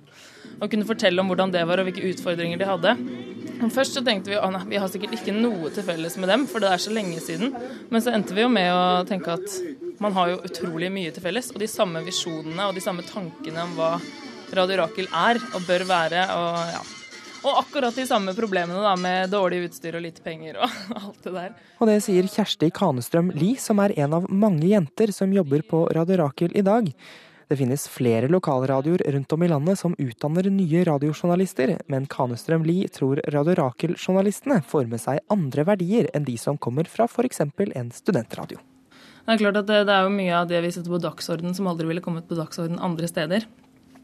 Og 0.62 0.70
kunne 0.70 0.86
fortelle 0.86 1.24
om 1.24 1.32
hvordan 1.32 1.56
det 1.56 1.64
var, 1.66 1.82
og 1.82 1.90
hvilke 1.90 2.06
utfordringer 2.12 2.62
de 2.62 2.70
hadde. 2.70 2.94
Men 3.58 3.74
Først 3.74 3.98
så 3.98 4.04
tenkte 4.06 4.30
vi 4.30 4.38
at 4.38 4.70
vi 4.70 4.78
har 4.78 4.94
sikkert 4.94 5.18
ikke 5.18 5.34
noe 5.34 5.74
til 5.74 5.88
felles 5.88 6.20
med 6.22 6.30
dem, 6.30 6.46
for 6.46 6.62
det 6.62 6.70
er 6.70 6.86
så 6.86 6.94
lenge 6.94 7.18
siden. 7.26 7.58
Men 7.90 8.06
så 8.06 8.14
endte 8.14 8.38
vi 8.38 8.46
jo 8.46 8.54
med 8.54 8.70
å 8.70 9.02
tenke 9.10 9.34
at 9.40 9.58
man 9.98 10.14
har 10.14 10.36
jo 10.36 10.44
utrolig 10.46 10.94
mye 10.94 11.16
til 11.16 11.26
felles. 11.26 11.50
Og 11.50 11.66
de 11.66 11.72
samme 11.72 12.06
visjonene 12.06 12.70
og 12.70 12.78
de 12.78 12.86
samme 12.86 13.06
tankene 13.10 13.66
om 13.66 13.74
hva 13.80 13.96
Radio 14.54 14.84
Rakel 14.84 15.10
er 15.10 15.42
og 15.50 15.66
bør 15.66 15.90
være. 15.90 16.30
og 16.38 16.78
ja, 16.78 16.86
og 17.44 17.60
akkurat 17.62 17.96
de 17.96 18.06
samme 18.08 18.34
problemene 18.38 18.82
da, 18.84 18.96
med 19.00 19.32
dårlig 19.34 19.64
utstyr 19.68 19.98
og 20.00 20.04
lite 20.06 20.24
penger 20.26 20.60
og 20.62 20.74
alt 21.02 21.24
det 21.24 21.36
der. 21.36 21.56
Og 21.78 21.92
det 21.92 22.00
sier 22.06 22.28
Kjersti 22.32 22.72
Kanestrøm 22.74 23.32
Lie, 23.36 23.60
som 23.62 23.82
er 23.84 23.96
en 24.00 24.18
av 24.20 24.28
mange 24.32 24.68
jenter 24.70 25.14
som 25.16 25.34
jobber 25.34 25.66
på 25.68 25.86
Radio 25.96 26.22
Rakel 26.24 26.54
i 26.58 26.66
dag. 26.66 26.92
Det 27.48 27.56
finnes 27.56 27.86
flere 27.88 28.28
lokalradioer 28.28 29.06
rundt 29.14 29.32
om 29.32 29.44
i 29.44 29.48
landet 29.48 29.80
som 29.80 29.94
utdanner 29.96 30.50
nye 30.52 30.82
radiojournalister, 30.84 31.78
men 31.88 32.08
Kanestrøm 32.12 32.66
Lie 32.68 32.90
tror 32.92 33.22
Radio 33.32 33.56
Rakel-journalistene 33.62 34.60
får 34.68 34.90
med 34.92 35.00
seg 35.00 35.22
andre 35.32 35.64
verdier 35.70 36.10
enn 36.14 36.28
de 36.28 36.36
som 36.42 36.60
kommer 36.60 36.90
fra 36.92 37.08
f.eks. 37.08 37.46
en 37.46 37.94
studentradio. 37.96 38.60
Det 39.28 39.36
er 39.36 39.40
klart 39.40 39.62
at 39.62 39.70
det, 39.70 39.80
det, 39.88 39.96
er 39.96 40.06
jo 40.08 40.12
mye 40.16 40.36
av 40.36 40.52
det 40.52 40.60
vi 40.64 40.74
setter 40.76 40.92
på 40.92 41.00
dagsorden 41.04 41.56
som 41.56 41.72
aldri 41.72 41.88
ville 41.88 42.04
kommet 42.04 42.28
på 42.28 42.36
dagsorden 42.36 42.84
andre 42.84 43.08
steder. 43.12 43.48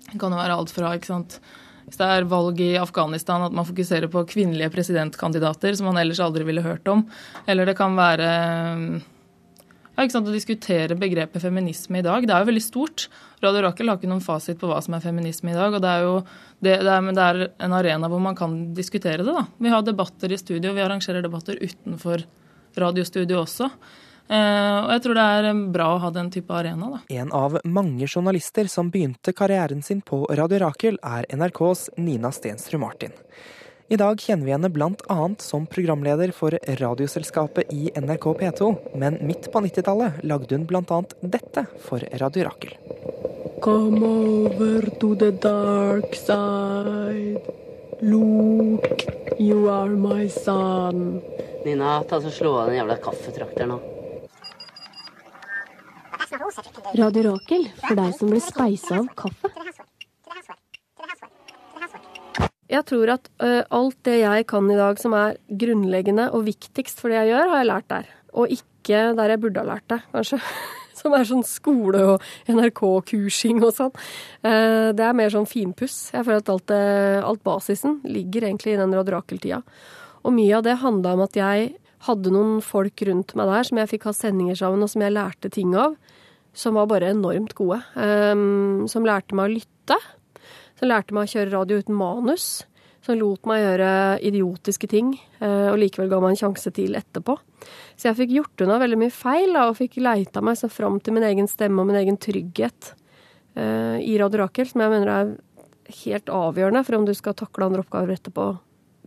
Det 0.07 0.19
kan 0.19 0.31
jo 0.31 0.39
være 0.39 0.55
alt 0.55 0.71
fra 0.71 0.95
ikke 0.95 1.11
sant, 1.11 1.37
hvis 1.85 1.99
det 1.99 2.09
er 2.09 2.27
valg 2.31 2.59
i 2.63 2.73
Afghanistan, 2.79 3.43
at 3.45 3.55
man 3.55 3.67
fokuserer 3.67 4.09
på 4.11 4.23
kvinnelige 4.29 4.71
presidentkandidater 4.73 5.75
som 5.77 5.89
man 5.91 5.99
ellers 6.01 6.21
aldri 6.23 6.45
ville 6.47 6.63
hørt 6.65 6.87
om. 6.87 7.03
Eller 7.47 7.67
det 7.67 7.75
kan 7.79 7.97
være 7.97 8.29
ja, 9.93 10.01
ikke 10.01 10.15
sant, 10.15 10.29
å 10.29 10.33
diskutere 10.33 10.97
begrepet 10.97 11.43
feminisme 11.43 11.99
i 11.99 12.05
dag. 12.05 12.25
Det 12.25 12.33
er 12.33 12.41
jo 12.41 12.49
veldig 12.49 12.63
stort. 12.65 13.05
Radio 13.43 13.61
Rakel 13.67 13.91
har 13.91 13.99
ikke 13.99 14.09
noen 14.09 14.23
fasit 14.25 14.57
på 14.57 14.69
hva 14.71 14.79
som 14.81 14.95
er 14.97 15.03
feminisme 15.03 15.51
i 15.51 15.57
dag. 15.57 15.75
og 15.75 15.83
Det 15.83 15.91
er 15.91 16.05
jo 16.07 16.15
det, 16.63 16.77
det 16.81 16.93
er, 16.95 17.09
det 17.13 17.25
er 17.27 17.41
en 17.67 17.75
arena 17.77 18.09
hvor 18.09 18.23
man 18.23 18.37
kan 18.39 18.55
diskutere 18.73 19.21
det. 19.21 19.29
da. 19.29 19.45
Vi 19.61 19.69
har 19.69 19.85
debatter 19.85 20.33
i 20.33 20.39
studio, 20.41 20.73
vi 20.73 20.81
arrangerer 20.81 21.21
debatter 21.21 21.61
utenfor 21.61 22.25
radiostudio 22.79 23.43
også. 23.43 23.69
Eh, 24.31 24.77
og 24.85 24.91
jeg 24.95 25.03
tror 25.03 25.17
det 25.19 25.25
er 25.37 25.63
bra 25.73 25.87
å 25.93 25.99
ha 26.03 26.11
den 26.15 26.29
type 26.33 26.55
arena. 26.55 26.93
Da. 26.95 27.01
En 27.21 27.33
av 27.35 27.57
mange 27.65 28.07
journalister 28.07 28.69
som 28.71 28.91
begynte 28.93 29.35
karrieren 29.35 29.83
sin 29.83 30.01
på 30.01 30.23
Radio 30.31 30.63
Rakel, 30.63 30.99
er 31.03 31.27
NRKs 31.29 31.89
Nina 31.97 32.31
Stensrud 32.31 32.81
Martin. 32.81 33.13
I 33.91 33.97
dag 33.99 34.17
kjenner 34.17 34.47
vi 34.47 34.53
henne 34.55 34.69
bl.a. 34.73 35.17
som 35.43 35.65
programleder 35.69 36.31
for 36.33 36.55
radioselskapet 36.79 37.73
i 37.75 37.91
NRK 37.99 38.29
P2, 38.39 38.69
men 38.97 39.19
midt 39.27 39.51
på 39.51 39.61
90-tallet 39.61 40.23
lagde 40.23 40.55
hun 40.55 40.65
bl.a. 40.69 41.01
dette 41.19 41.65
for 41.83 42.01
Radio 42.21 42.47
Rakel. 42.47 42.77
Come 43.63 44.03
over 44.03 44.87
to 44.99 45.13
the 45.15 45.31
dark 45.31 46.15
side. 46.15 47.43
Look, 48.01 49.05
you 49.39 49.69
are 49.69 49.89
my 49.89 50.27
son. 50.27 51.21
Nina, 51.65 52.03
ta 52.03 52.21
så 52.21 52.31
slå 52.31 52.57
av 52.57 52.71
den 52.71 52.81
jævla 52.81 52.97
kaffetrakteren 53.03 53.75
nå. 53.75 53.92
Radio 56.33 57.23
Rakel 57.27 57.67
for 57.77 57.97
deg 57.99 58.13
som 58.17 58.31
blir 58.31 58.41
speisa 58.41 58.97
av 58.97 59.09
kaffe. 59.17 59.51
Jeg 62.73 62.85
tror 62.89 63.11
at 63.13 63.27
uh, 63.43 63.61
alt 63.69 63.99
det 64.07 64.15
jeg 64.23 64.45
kan 64.49 64.69
i 64.71 64.77
dag 64.79 64.97
som 65.01 65.13
er 65.17 65.35
grunnleggende 65.61 66.31
og 66.33 66.47
viktigst 66.47 67.03
for 67.03 67.13
det 67.13 67.19
jeg 67.19 67.33
gjør, 67.33 67.51
har 67.51 67.61
jeg 67.61 67.69
lært 67.69 67.89
der. 67.91 68.07
Og 68.33 68.55
ikke 68.55 69.01
der 69.19 69.33
jeg 69.35 69.41
burde 69.43 69.61
ha 69.61 69.67
lært 69.75 69.85
det, 69.93 69.99
kanskje. 70.15 70.39
Som 71.03 71.11
er 71.17 71.25
sånn 71.27 71.43
skole 71.43 71.99
og 72.13 72.25
NRK-kursing 72.47 73.57
og 73.65 73.73
sånn. 73.75 73.91
Uh, 74.45 74.93
det 74.95 75.03
er 75.03 75.17
mer 75.17 75.33
sånn 75.33 75.49
finpuss. 75.49 76.13
Jeg 76.13 76.23
føler 76.23 76.39
at 76.39 76.51
alt, 76.53 76.65
det, 76.71 76.81
alt 77.27 77.43
basisen 77.43 77.97
ligger 78.07 78.47
egentlig 78.47 78.75
i 78.75 78.79
den 78.79 78.93
Radio 78.95 79.17
Rakel-tida. 79.17 79.59
Og 80.23 80.33
mye 80.37 80.53
av 80.55 80.63
det 80.65 80.77
handla 80.79 81.17
om 81.17 81.25
at 81.25 81.35
jeg 81.37 81.73
hadde 82.07 82.31
noen 82.33 82.61
folk 82.63 83.03
rundt 83.09 83.35
meg 83.35 83.51
der 83.51 83.67
som 83.67 83.81
jeg 83.81 83.91
fikk 83.93 84.07
ha 84.07 84.15
sendinger 84.15 84.59
sammen, 84.59 84.85
og 84.85 84.91
som 84.93 85.03
jeg 85.03 85.15
lærte 85.17 85.51
ting 85.51 85.75
av 85.75 85.97
som 86.53 86.77
var 86.77 86.89
bare 86.91 87.11
enormt 87.13 87.55
gode. 87.57 87.79
Um, 87.97 88.85
som 88.89 89.05
lærte 89.07 89.35
meg 89.37 89.49
å 89.49 89.55
lytte. 89.55 89.97
Som 90.79 90.91
lærte 90.91 91.15
meg 91.15 91.25
å 91.25 91.33
kjøre 91.33 91.53
radio 91.53 91.81
uten 91.81 91.97
manus. 91.97 92.47
Som 93.03 93.17
lot 93.19 93.49
meg 93.49 93.63
gjøre 93.63 93.93
idiotiske 94.23 94.87
ting, 94.87 95.15
uh, 95.41 95.73
og 95.73 95.79
likevel 95.81 96.11
ga 96.11 96.21
meg 96.23 96.35
en 96.35 96.41
sjanse 96.45 96.71
til 96.75 96.95
etterpå. 96.95 97.35
Så 97.97 98.09
jeg 98.09 98.19
fikk 98.21 98.35
gjort 98.37 98.63
unna 98.63 98.77
veldig 98.79 98.99
mye 99.01 99.13
feil, 99.13 99.57
og 99.59 99.79
fikk 99.79 99.97
leita 100.03 100.43
meg 100.45 100.59
så 100.59 100.69
fram 100.71 101.01
til 101.03 101.17
min 101.17 101.25
egen 101.27 101.49
stemme 101.51 101.83
og 101.83 101.89
min 101.89 101.99
egen 101.99 102.19
trygghet 102.21 102.93
uh, 103.57 103.97
i 103.99 104.15
Radio 104.21 104.45
Rakel, 104.45 104.69
som 104.69 104.85
jeg 104.85 104.93
mener 104.93 105.11
er 105.11 105.33
helt 106.03 106.31
avgjørende 106.31 106.85
for 106.87 106.95
om 106.95 107.07
du 107.07 107.11
skal 107.17 107.35
takle 107.37 107.67
andre 107.67 107.83
oppgaver 107.83 108.15
etterpå 108.15 108.53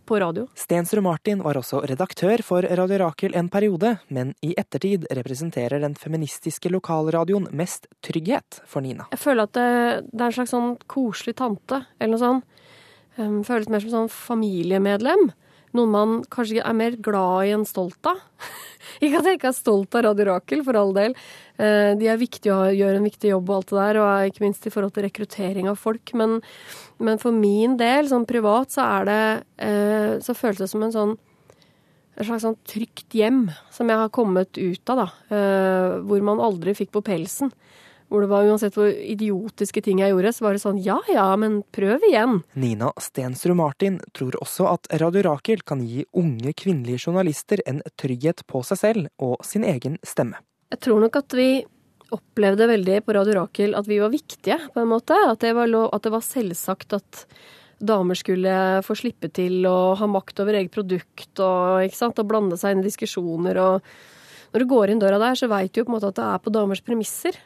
på 0.07 0.19
radio. 0.23 0.47
Stensrud 0.57 1.03
Martin 1.03 1.43
var 1.43 1.59
også 1.59 1.81
redaktør 1.89 2.41
for 2.45 2.65
Radio 2.79 3.01
Rakel 3.03 3.35
en 3.37 3.49
periode, 3.51 3.97
men 4.07 4.33
i 4.45 4.53
ettertid 4.57 5.05
representerer 5.19 5.83
den 5.83 5.97
feministiske 5.99 6.71
lokalradioen 6.71 7.49
mest 7.51 7.89
trygghet 8.05 8.61
for 8.65 8.85
Nina. 8.85 9.09
Jeg 9.13 9.21
føler 9.21 9.49
at 9.49 9.57
det, 9.57 9.67
det 10.13 10.21
er 10.21 10.29
en 10.29 10.37
slags 10.39 10.55
sånn 10.55 10.77
koselig 10.89 11.35
tante, 11.41 11.83
eller 11.99 12.15
noe 12.15 12.23
sånt. 12.23 12.63
Um, 13.17 13.41
føles 13.41 13.69
mer 13.73 13.81
som 13.81 13.93
sånn 13.93 14.11
familiemedlem. 14.13 15.31
Noen 15.77 15.93
man 15.93 16.15
kanskje 16.33 16.63
er 16.63 16.77
mer 16.77 16.97
glad 17.03 17.47
i 17.47 17.53
enn 17.55 17.65
stolt 17.67 18.09
av. 18.09 18.23
ikke 19.03 19.19
at 19.19 19.29
jeg 19.29 19.39
ikke 19.39 19.51
er 19.51 19.57
stolt 19.57 19.97
av 19.97 20.07
Radio 20.07 20.27
Rakel, 20.31 20.63
for 20.65 20.79
all 20.79 20.95
del. 20.97 21.13
Uh, 21.59 21.93
de 21.99 22.09
er 22.09 22.19
viktige 22.21 22.55
og 22.55 22.73
gjør 22.77 22.97
en 22.97 23.07
viktig 23.07 23.31
jobb 23.31 23.51
og 23.51 23.59
alt 23.59 23.71
det 23.71 23.79
der, 23.79 24.01
og 24.01 24.31
ikke 24.31 24.45
minst 24.47 24.67
i 24.67 24.73
forhold 24.73 24.95
til 24.95 25.07
rekruttering 25.07 25.69
av 25.69 25.79
folk. 25.81 26.13
Men, 26.17 26.39
men 26.97 27.21
for 27.21 27.35
min 27.35 27.77
del, 27.79 28.09
sånn 28.09 28.27
privat, 28.29 28.73
så 28.73 28.89
er 28.97 29.09
det 29.09 29.23
uh, 29.61 30.11
Så 30.25 30.37
føles 30.37 30.63
det 30.63 30.71
som 30.73 30.85
en 30.85 30.95
sånn 30.95 31.17
et 32.17 32.25
slags 32.25 32.47
sånn 32.47 32.57
trygt 32.65 33.13
hjem 33.13 33.43
som 33.69 33.89
jeg 33.91 34.01
har 34.01 34.09
kommet 34.09 34.57
ut 34.57 34.89
av, 34.89 35.03
da. 35.03 35.07
Uh, 35.29 35.89
hvor 36.09 36.23
man 36.25 36.41
aldri 36.41 36.73
fikk 36.77 36.89
på 36.95 37.03
pelsen. 37.05 37.51
Hvor 38.07 38.23
det 38.23 38.29
var 38.31 38.47
uansett 38.47 38.75
hvor 38.77 38.87
idiotiske 38.87 39.81
ting 39.83 39.99
jeg 39.99 40.13
gjorde, 40.13 40.31
så 40.31 40.45
var 40.45 40.55
det 40.55 40.63
sånn 40.63 40.79
ja 40.79 40.95
ja, 41.11 41.27
men 41.39 41.59
prøv 41.75 42.05
igjen. 42.07 42.41
Nina 42.55 42.93
Stensrud 43.03 43.57
Martin 43.59 43.99
tror 44.15 44.37
også 44.39 44.69
at 44.71 44.87
Radio 45.01 45.25
Rakel 45.27 45.63
kan 45.67 45.83
gi 45.83 46.05
unge 46.15 46.53
kvinnelige 46.55 47.07
journalister 47.07 47.63
en 47.67 47.81
trygghet 47.99 48.45
på 48.47 48.63
seg 48.67 48.79
selv 48.79 49.09
og 49.19 49.43
sin 49.43 49.67
egen 49.67 49.99
stemme. 50.07 50.39
Jeg 50.71 50.83
tror 50.83 51.03
nok 51.03 51.19
at 51.19 51.35
vi 51.35 51.49
opplevde 52.15 52.67
veldig 52.69 53.01
på 53.03 53.15
Radio 53.17 53.41
Rakel 53.41 53.75
at 53.75 53.87
vi 53.87 53.99
var 53.99 54.11
viktige, 54.13 54.59
på 54.73 54.83
en 54.83 54.91
måte. 54.91 55.15
At 55.27 55.43
det 55.43 55.53
var, 55.57 55.67
lov, 55.67 55.89
at 55.95 56.07
det 56.07 56.13
var 56.13 56.23
selvsagt 56.23 56.95
at 56.95 57.25
damer 57.77 58.17
skulle 58.17 58.53
få 58.85 58.95
slippe 58.97 59.29
til 59.33 59.67
å 59.69 59.93
ha 59.99 60.07
makt 60.09 60.41
over 60.41 60.57
eget 60.57 60.73
produkt 60.73 61.43
og, 61.43 61.83
sant, 61.93 62.17
og 62.17 62.29
blande 62.29 62.57
seg 62.57 62.73
inn 62.73 62.81
i 62.81 62.87
diskusjoner. 62.87 63.59
og 63.61 64.53
Når 64.53 64.63
du 64.63 64.69
går 64.71 64.93
inn 64.93 65.03
døra 65.03 65.19
der, 65.21 65.37
så 65.37 65.51
veit 65.51 65.73
du 65.73 65.81
jo 65.81 65.87
på 65.87 65.93
en 65.93 65.97
måte 65.99 66.11
at 66.13 66.19
det 66.19 66.25
er 66.31 66.43
på 66.43 66.53
damers 66.55 66.83
premisser. 66.85 67.37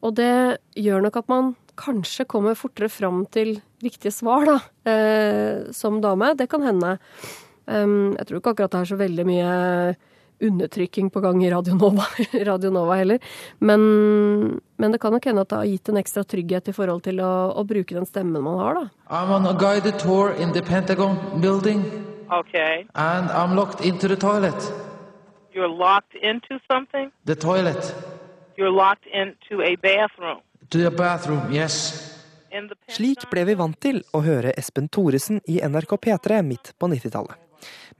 Og 0.00 0.14
det 0.16 0.60
gjør 0.80 1.04
nok 1.04 1.20
at 1.20 1.28
man 1.28 1.54
kanskje 1.80 2.26
kommer 2.28 2.58
fortere 2.58 2.90
fram 2.92 3.24
til 3.32 3.58
riktige 3.82 4.12
svar, 4.12 4.46
da, 4.48 4.58
eh, 4.90 5.72
som 5.72 6.00
dame. 6.00 6.34
Det 6.36 6.48
kan 6.50 6.62
hende. 6.62 6.98
Um, 7.66 8.16
jeg 8.18 8.26
tror 8.26 8.40
ikke 8.40 8.52
akkurat 8.54 8.72
det 8.72 8.80
er 8.80 8.88
så 8.90 8.96
veldig 8.98 9.24
mye 9.28 9.50
undertrykking 10.40 11.10
på 11.12 11.20
gang 11.20 11.42
i 11.44 11.50
Radio 11.52 11.74
Nova, 11.76 12.06
Radio 12.50 12.70
Nova 12.70 12.96
heller. 12.96 13.18
Men, 13.58 13.80
men, 14.76 14.92
det 14.92 15.00
kan 15.00 15.12
nok 15.12 15.24
hende 15.24 15.44
at 15.44 15.52
det 15.52 15.58
har 15.58 15.68
gitt 15.68 15.88
en 15.92 16.00
ekstra 16.00 16.24
trygghet 16.24 16.70
i 16.72 16.74
forhold 16.74 17.04
til 17.04 17.20
å, 17.20 17.32
å 17.54 17.64
bruke 17.68 17.94
den 17.94 18.08
stemmen 18.08 18.42
man 18.42 18.58
har, 18.58 18.80
da. 18.80 18.86
I'm 19.10 19.32
on 19.36 19.46
a 19.46 19.54
guided 19.54 19.98
tour 20.00 20.32
in 20.32 20.52
the 20.52 20.62
Pentagon 20.62 21.18
building. 21.40 21.84
Okay. 22.32 22.86
And 22.94 23.30
I'm 23.30 23.54
locked 23.54 23.84
into 23.84 24.08
the 24.08 24.16
toilet. 24.16 24.72
You're 25.52 25.68
locked 25.68 26.14
into 26.14 26.60
something? 26.70 27.10
The 27.24 27.34
toilet. 27.34 27.94
You're 28.60 28.76
locked 28.76 29.06
into 29.06 29.62
a 29.62 29.76
bathroom. 29.76 30.42
To 30.68 30.78
the 30.78 30.90
bathroom, 30.90 31.46
yes. 31.48 31.76
Slik 32.92 33.24
ble 33.32 33.46
vi 33.48 33.54
vant 33.56 33.78
til 33.80 34.02
å 34.12 34.20
høre 34.20 34.52
Espen 34.52 34.90
Thoresen 34.92 35.38
i 35.48 35.62
NRK 35.64 35.94
P3 35.96 36.42
midt 36.44 36.74
på 36.76 36.90
90-tallet. 36.92 37.38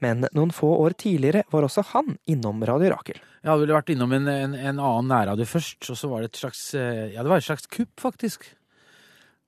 Men 0.04 0.26
noen 0.36 0.52
få 0.52 0.68
år 0.82 0.98
tidligere 1.00 1.46
var 1.48 1.64
også 1.64 1.86
han 1.94 2.18
innom 2.28 2.60
Radio 2.68 2.92
Rakel. 2.92 3.16
Jeg 3.40 3.48
hadde 3.48 3.64
vel 3.64 3.72
vært 3.78 3.94
innom 3.94 4.12
en, 4.18 4.28
en, 4.28 4.58
en 4.58 4.84
annen 4.84 5.08
nærradio 5.08 5.48
først, 5.48 5.80
og 5.94 5.96
så 5.96 6.12
var 6.12 6.26
det 6.26 6.34
et 6.34 6.42
slags 6.42 6.62
ja, 6.76 7.22
det 7.22 7.32
var 7.32 7.40
et 7.40 7.48
slags 7.48 7.64
kupp, 7.72 7.94
faktisk. 8.04 8.44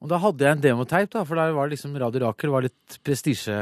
Og 0.01 0.09
da 0.09 0.23
hadde 0.23 0.49
jeg 0.49 0.57
en 0.57 0.65
demoteip, 0.65 1.13
da, 1.13 1.27
for 1.29 1.37
der 1.37 1.53
var 1.53 1.69
liksom 1.69 2.01
Radio 2.01 2.25
Rakel 2.25 2.57
var 2.57 2.65
litt 2.65 3.03
prestisje 3.05 3.59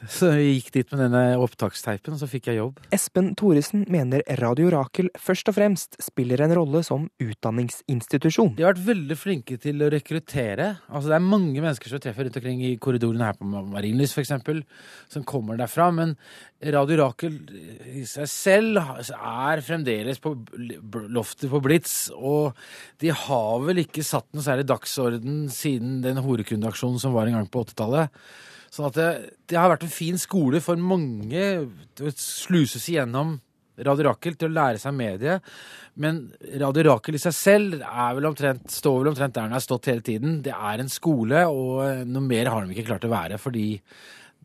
så 0.16 0.30
jeg 0.32 0.54
gikk 0.56 0.70
dit 0.78 0.92
med 0.94 1.02
denne 1.04 1.22
opptaksteipen, 1.42 2.14
og 2.14 2.20
så 2.22 2.28
fikk 2.30 2.48
jeg 2.50 2.60
jobb. 2.60 2.78
Espen 2.94 3.32
Thoresen 3.38 3.84
mener 3.92 4.24
Radio 4.40 4.70
Rakel 4.72 5.10
først 5.20 5.50
og 5.52 5.56
fremst 5.58 5.98
spiller 6.02 6.40
en 6.44 6.54
rolle 6.56 6.82
som 6.86 7.08
utdanningsinstitusjon. 7.20 8.54
De 8.56 8.64
har 8.64 8.74
vært 8.74 8.86
veldig 8.88 9.18
flinke 9.18 9.58
til 9.60 9.84
å 9.84 9.90
rekruttere. 9.92 10.70
Altså 10.88 11.12
Det 11.12 11.18
er 11.18 11.26
mange 11.26 11.56
mennesker 11.58 11.92
som 11.92 12.02
treffer 12.02 12.28
rundt 12.28 12.40
omkring 12.40 12.64
i 12.64 12.74
korridoren 12.80 13.24
her 13.26 13.36
på 13.36 13.48
Marienlyst 13.50 14.16
f.eks., 14.16 14.32
som 15.12 15.26
kommer 15.28 15.60
derfra. 15.60 15.90
Men 15.94 16.16
Radio 16.72 17.02
Rakel 17.02 17.36
i 17.92 18.04
seg 18.08 18.28
selv 18.30 18.80
er 18.80 19.64
fremdeles 19.64 20.20
på 20.22 20.32
loftet 21.12 21.50
på 21.52 21.62
Blitz. 21.64 21.96
Og 22.16 22.56
de 23.02 23.12
har 23.12 23.66
vel 23.66 23.84
ikke 23.84 24.06
satt 24.06 24.30
noe 24.32 24.46
særlig 24.46 24.68
dagsorden 24.70 25.42
siden 25.52 26.00
den 26.04 26.22
horekundeaksjonen 26.24 27.02
som 27.02 27.16
var 27.16 27.28
en 27.28 27.40
gang 27.40 27.50
på 27.52 27.66
80-tallet. 27.68 28.22
Sånn 28.70 28.86
at 28.86 28.98
det, 28.98 29.10
det, 29.50 29.58
har 29.58 29.70
vært 29.72 29.86
en 29.86 29.92
fin 29.92 30.18
skole 30.20 30.60
for 30.62 30.78
mange 30.78 31.46
å 31.64 32.12
sluses 32.14 32.86
igjennom 32.90 33.38
Radio 33.80 34.10
Rakel 34.10 34.36
til 34.36 34.50
å 34.50 34.54
lære 34.54 34.78
seg 34.78 34.94
mediet. 34.94 35.44
Men 36.00 36.22
Radio 36.60 36.84
Rakel 36.90 37.16
i 37.16 37.22
seg 37.22 37.34
selv 37.34 37.80
vel 37.80 38.28
omtrent, 38.28 38.68
står 38.70 39.00
vel 39.00 39.12
omtrent 39.12 39.34
der 39.34 39.48
den 39.48 39.56
har 39.56 39.64
stått 39.64 39.88
hele 39.90 40.04
tiden. 40.06 40.38
Det 40.44 40.54
er 40.54 40.82
en 40.82 40.92
skole, 40.92 41.46
og 41.48 42.06
noe 42.06 42.24
mer 42.24 42.52
har 42.52 42.64
de 42.66 42.76
ikke 42.76 42.90
klart 42.92 43.08
å 43.08 43.12
være. 43.12 43.40
fordi 43.40 43.68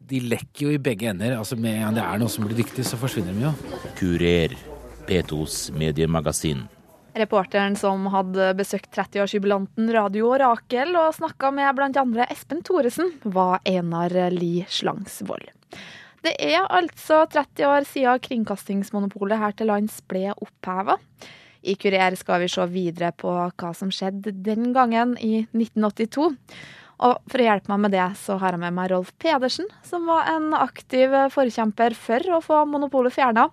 de 0.05 0.21
lekker 0.21 0.67
jo 0.67 0.73
i 0.75 0.81
begge 0.81 1.09
ender. 1.09 1.37
altså 1.37 1.57
Med 1.57 1.81
en 1.81 1.97
det 1.97 2.05
er 2.05 2.21
noe 2.21 2.31
som 2.31 2.45
blir 2.45 2.57
dyktig, 2.57 2.85
så 2.85 2.99
forsvinner 3.01 3.33
de 3.33 3.47
jo. 3.47 3.53
Kurer, 3.99 4.55
P2s 5.09 5.71
mediemagasin. 5.77 6.65
Reporteren 7.15 7.77
som 7.79 8.09
hadde 8.11 8.49
besøkt 8.59 8.89
30-årsjubilanten 8.91 9.87
Radio 9.95 10.33
Rakel 10.35 10.97
og 10.99 11.13
snakka 11.15 11.47
med 11.55 11.77
bl.a. 11.77 12.25
Espen 12.27 12.59
Thoresen, 12.67 13.13
var 13.23 13.63
Enar 13.63 14.11
Li 14.35 14.65
Slangsvold. 14.67 15.47
Det 16.25 16.33
er 16.43 16.65
altså 16.67 17.21
30 17.31 17.69
år 17.69 17.87
siden 17.87 18.19
kringkastingsmonopolet 18.25 19.39
her 19.39 19.55
til 19.55 19.71
lands 19.71 20.01
ble 20.09 20.33
oppheva. 20.33 20.97
I 21.63 21.77
Kurer 21.79 22.17
skal 22.19 22.43
vi 22.43 22.49
se 22.51 22.65
videre 22.73 23.13
på 23.15 23.31
hva 23.31 23.71
som 23.77 23.93
skjedde 23.93 24.35
den 24.43 24.73
gangen, 24.75 25.15
i 25.15 25.45
1982. 25.55 26.33
Og 27.03 27.17
for 27.27 27.41
å 27.41 27.47
hjelpe 27.47 27.71
meg 27.73 27.81
med 27.85 27.93
det, 27.95 28.05
så 28.21 28.37
har 28.39 28.55
jeg 28.55 28.61
med 28.61 28.75
meg 28.77 28.91
Rolf 28.93 29.11
Pedersen, 29.19 29.67
som 29.83 30.05
var 30.07 30.29
en 30.31 30.53
aktiv 30.55 31.11
forkjemper 31.33 31.95
for 31.99 32.37
å 32.37 32.41
få 32.43 32.61
monopolet 32.71 33.15
fjerna, 33.15 33.49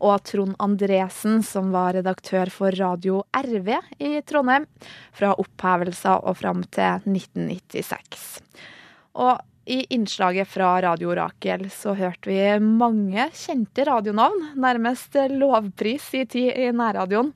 og 0.00 0.22
Trond 0.28 0.56
Andresen, 0.62 1.42
som 1.44 1.68
var 1.74 1.96
redaktør 1.98 2.52
for 2.52 2.76
Radio 2.76 3.22
RV 3.36 3.68
i 4.00 4.14
Trondheim 4.24 4.64
fra 5.16 5.34
opphevelsen 5.36 6.24
og 6.24 6.40
fram 6.40 6.64
til 6.72 7.04
1996. 7.04 8.26
Og 9.20 9.36
i 9.66 9.80
innslaget 9.96 10.48
fra 10.48 10.76
Radio 10.84 11.14
Rakel 11.18 11.64
så 11.74 11.96
hørte 11.98 12.30
vi 12.30 12.38
mange 12.62 13.24
kjente 13.34 13.86
radionavn, 13.88 14.52
nærmest 14.62 15.16
lovpris 15.32 16.12
i 16.14 16.22
tid 16.30 16.52
i 16.54 16.68
nærradioen. 16.70 17.32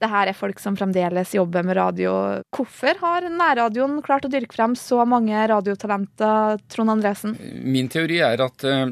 Det 0.00 0.08
her 0.08 0.30
er 0.30 0.36
folk 0.36 0.60
som 0.62 0.76
fremdeles 0.78 1.34
jobber 1.36 1.64
med 1.66 1.76
radio. 1.76 2.12
Hvorfor 2.56 2.96
har 3.02 3.26
nærradioen 3.28 3.98
klart 4.04 4.24
å 4.24 4.30
dyrke 4.32 4.56
frem 4.56 4.72
så 4.78 5.02
mange 5.04 5.36
radiotalenter, 5.50 6.62
Trond 6.72 6.94
Andresen? 6.94 7.34
Min 7.60 7.90
teori 7.92 8.22
er 8.24 8.40
at 8.40 8.64
uh, 8.64 8.86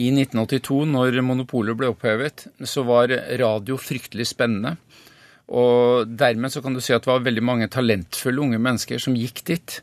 i 0.00 0.08
1982, 0.08 0.78
når 0.88 1.18
monopolet 1.26 1.76
ble 1.76 1.90
opphevet, 1.92 2.46
så 2.64 2.84
var 2.88 3.12
radio 3.40 3.76
fryktelig 3.76 4.30
spennende. 4.30 4.78
Og 5.52 6.08
dermed 6.08 6.54
så 6.54 6.62
kan 6.64 6.72
du 6.72 6.80
si 6.80 6.94
at 6.96 7.04
det 7.04 7.12
var 7.12 7.26
veldig 7.26 7.44
mange 7.44 7.68
talentfulle 7.68 8.40
unge 8.46 8.60
mennesker 8.62 9.02
som 9.04 9.18
gikk 9.20 9.42
dit. 9.50 9.76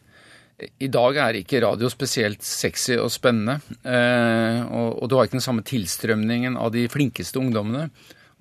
I 0.81 0.89
dag 0.93 1.19
er 1.21 1.37
ikke 1.37 1.61
radio 1.61 1.91
spesielt 1.93 2.41
sexy 2.45 2.97
og 3.01 3.11
spennende, 3.13 3.59
og, 3.81 4.89
og 4.97 5.05
du 5.09 5.15
har 5.17 5.25
ikke 5.25 5.37
den 5.37 5.45
samme 5.45 5.65
tilstrømningen 5.65 6.57
av 6.57 6.73
de 6.73 6.87
flinkeste 6.89 7.41
ungdommene. 7.41 7.87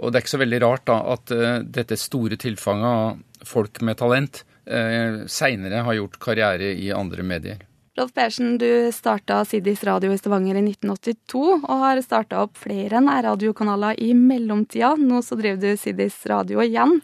Og 0.00 0.10
det 0.10 0.18
er 0.18 0.24
ikke 0.24 0.36
så 0.36 0.42
veldig 0.42 0.60
rart 0.64 0.86
da 0.88 1.00
at 1.14 1.32
uh, 1.36 1.48
dette 1.64 1.98
store 2.00 2.38
tilfanget 2.40 2.88
av 2.90 3.48
folk 3.48 3.82
med 3.84 4.00
talent 4.00 4.42
uh, 4.68 5.26
seinere 5.28 5.84
har 5.86 5.98
gjort 5.98 6.20
karriere 6.22 6.72
i 6.72 6.88
andre 6.94 7.26
medier. 7.26 7.66
Rolf 7.98 8.14
Persen, 8.16 8.54
du 8.56 8.92
starta 8.96 9.42
Sidis 9.44 9.82
Radio 9.84 10.12
i 10.14 10.18
Stavanger 10.18 10.56
i 10.56 10.62
1982, 10.62 11.40
og 11.58 11.82
har 11.82 12.00
starta 12.04 12.44
opp 12.46 12.56
flere 12.56 13.02
nærradiokanaler 13.04 13.98
i 14.00 14.14
mellomtida. 14.16 14.94
Nå 14.96 15.20
så 15.26 15.36
driver 15.36 15.60
du 15.60 15.76
Sidis 15.76 16.16
Radio 16.30 16.62
igjen. 16.64 16.96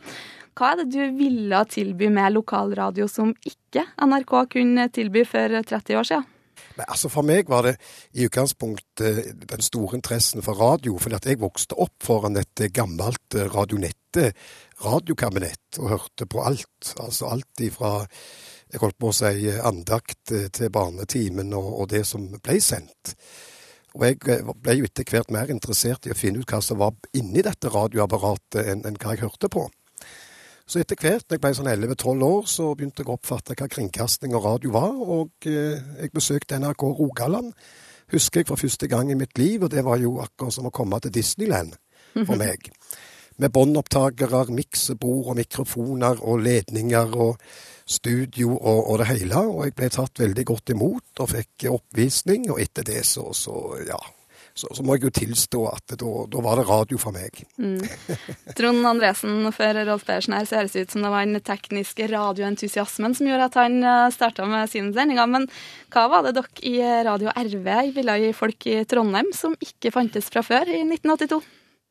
Hva 0.57 0.71
er 0.73 0.81
det 0.81 0.87
du 0.95 1.19
ville 1.19 1.61
tilby 1.69 2.09
med 2.09 2.33
lokalradio 2.39 3.11
som 3.13 3.35
ikke 3.45 3.85
NRK 4.01 4.33
kunne 4.55 4.89
tilby 4.95 5.27
for 5.29 5.53
30 5.59 6.01
år 6.01 6.09
siden? 6.09 6.25
Men 6.77 6.89
altså 6.89 7.11
For 7.13 7.27
meg 7.27 7.51
var 7.51 7.67
det 7.67 7.77
i 8.17 8.27
utgangspunktet 8.27 9.33
den 9.49 9.65
store 9.65 9.99
interessen 9.99 10.43
for 10.43 10.59
radio. 10.59 10.99
fordi 10.99 11.17
at 11.17 11.27
jeg 11.27 11.41
vokste 11.41 11.79
opp 11.79 12.03
foran 12.03 12.37
et 12.37 12.67
gammelt 12.73 13.35
radionettet 13.35 14.37
radiokabinett, 14.85 15.79
og 15.79 15.89
hørte 15.89 16.27
på 16.27 16.43
alt. 16.45 16.95
Altså 17.01 17.29
alt 17.29 17.61
ifra 17.61 18.07
jeg 18.73 18.81
holdt 18.83 18.99
på 18.99 19.11
å 19.13 19.15
si 19.15 19.51
andakt 19.63 20.33
til 20.53 20.73
Barnetimen 20.75 21.53
og, 21.55 21.69
og 21.81 21.89
det 21.93 22.03
som 22.09 22.27
ble 22.43 22.59
sendt. 22.61 23.15
Og 23.97 24.05
jeg 24.05 24.19
ble 24.21 24.75
jo 24.77 24.89
etter 24.89 25.07
hvert 25.09 25.31
mer 25.33 25.51
interessert 25.53 26.07
i 26.07 26.13
å 26.13 26.19
finne 26.19 26.43
ut 26.43 26.51
hva 26.51 26.61
som 26.65 26.81
var 26.83 26.97
inni 27.17 27.45
dette 27.47 27.71
radioapparatet, 27.73 28.67
enn, 28.67 28.83
enn 28.85 28.99
hva 29.01 29.15
jeg 29.15 29.25
hørte 29.25 29.49
på. 29.53 29.65
Så 30.67 30.81
etter 30.83 30.99
hvert, 30.99 31.23
når 31.29 31.37
jeg 31.37 31.43
ble 31.45 31.55
sånn 31.55 31.71
11-12 31.71 32.23
år, 32.27 32.47
så 32.51 32.71
begynte 32.75 33.05
jeg 33.05 33.11
å 33.11 33.15
oppfatte 33.15 33.55
hva 33.55 33.69
kringkasting 33.71 34.35
og 34.35 34.49
radio 34.49 34.73
var. 34.75 34.97
Og 34.99 35.47
eh, 35.47 35.83
jeg 36.03 36.15
besøkte 36.15 36.59
NRK 36.59 36.89
Rogaland 36.99 37.53
husker 38.13 38.43
jeg 38.43 38.51
for 38.51 38.61
første 38.61 38.89
gang 38.91 39.11
i 39.11 39.19
mitt 39.19 39.39
liv, 39.39 39.65
og 39.65 39.71
det 39.71 39.85
var 39.85 40.01
jo 40.03 40.17
akkurat 40.23 40.55
som 40.55 40.69
å 40.69 40.75
komme 40.75 41.01
til 41.03 41.15
Disneyland 41.15 41.75
for 42.15 42.39
meg. 42.39 42.71
Med 43.37 43.53
båndopptakere, 43.53 44.47
miksebord 44.57 45.33
og 45.33 45.37
mikrofoner 45.37 46.23
og 46.25 46.41
ledninger 46.41 47.17
og 47.21 47.43
studio 47.87 48.55
og, 48.57 48.79
og 48.91 49.03
det 49.03 49.09
hele. 49.11 49.43
Og 49.43 49.67
jeg 49.67 49.77
ble 49.77 49.91
tatt 49.93 50.23
veldig 50.23 50.45
godt 50.49 50.73
imot 50.73 51.21
og 51.21 51.33
fikk 51.35 51.67
oppvisning, 51.69 52.49
og 52.55 52.63
etter 52.63 52.87
det 52.87 53.03
så, 53.07 53.29
så 53.37 53.59
ja. 53.85 54.01
Så, 54.57 54.71
så 54.73 54.85
må 54.87 54.97
jeg 54.97 55.05
jo 55.05 55.13
tilstå 55.19 55.63
at 55.69 55.97
da, 56.01 56.13
da 56.33 56.43
var 56.45 56.57
det 56.57 56.67
radio 56.71 56.97
for 57.01 57.13
meg. 57.13 57.43
Mm. 57.61 57.83
Trond 58.57 58.89
Andresen 58.89 59.51
før 59.53 59.83
Rolf 59.85 60.07
Persen 60.09 60.33
her, 60.33 60.47
så 60.49 60.63
høres 60.63 60.73
det 60.73 60.87
ut 60.87 60.95
som 60.95 61.05
det 61.05 61.11
var 61.13 61.27
den 61.29 61.43
tekniske 61.45 62.09
radioentusiasmen 62.09 63.17
som 63.19 63.29
gjorde 63.29 63.51
at 63.51 63.59
han 63.61 63.77
starta 64.15 64.49
med 64.49 64.73
sine 64.73 64.95
sendinger. 64.97 65.29
Men 65.29 65.45
hva 65.93 66.07
var 66.13 66.25
det 66.25 66.39
dere 66.39 66.65
i 66.65 66.81
Radio 67.05 67.35
RV 67.37 67.69
ville 67.99 68.17
gi 68.23 68.33
folk 68.37 68.67
i 68.73 68.81
Trondheim 68.89 69.29
som 69.37 69.59
ikke 69.61 69.93
fantes 69.95 70.33
fra 70.33 70.45
før 70.47 70.73
i 70.73 70.81
1982? 70.87 71.43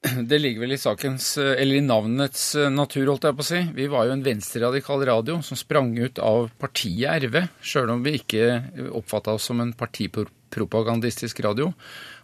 Det 0.05 0.37
ligger 0.37 0.61
vel 0.65 0.75
i 0.75 0.77
sakens, 0.77 1.31
eller 1.37 1.79
i 1.79 1.85
navnets 1.85 2.51
natur, 2.69 3.07
holdt 3.09 3.25
jeg 3.25 3.37
på 3.37 3.45
å 3.45 3.47
si. 3.47 3.61
Vi 3.73 3.87
var 3.89 4.05
jo 4.05 4.13
en 4.13 4.25
venstreradikal 4.25 5.05
radio 5.07 5.39
som 5.45 5.57
sprang 5.57 5.95
ut 5.97 6.21
av 6.21 6.51
partiet 6.61 7.25
RV, 7.25 7.39
sjøl 7.65 7.93
om 7.95 8.03
vi 8.05 8.17
ikke 8.19 8.49
oppfatta 8.93 9.33
oss 9.37 9.49
som 9.49 9.63
en 9.63 9.73
partipropagandistisk 10.55 11.39
radio. 11.43 11.73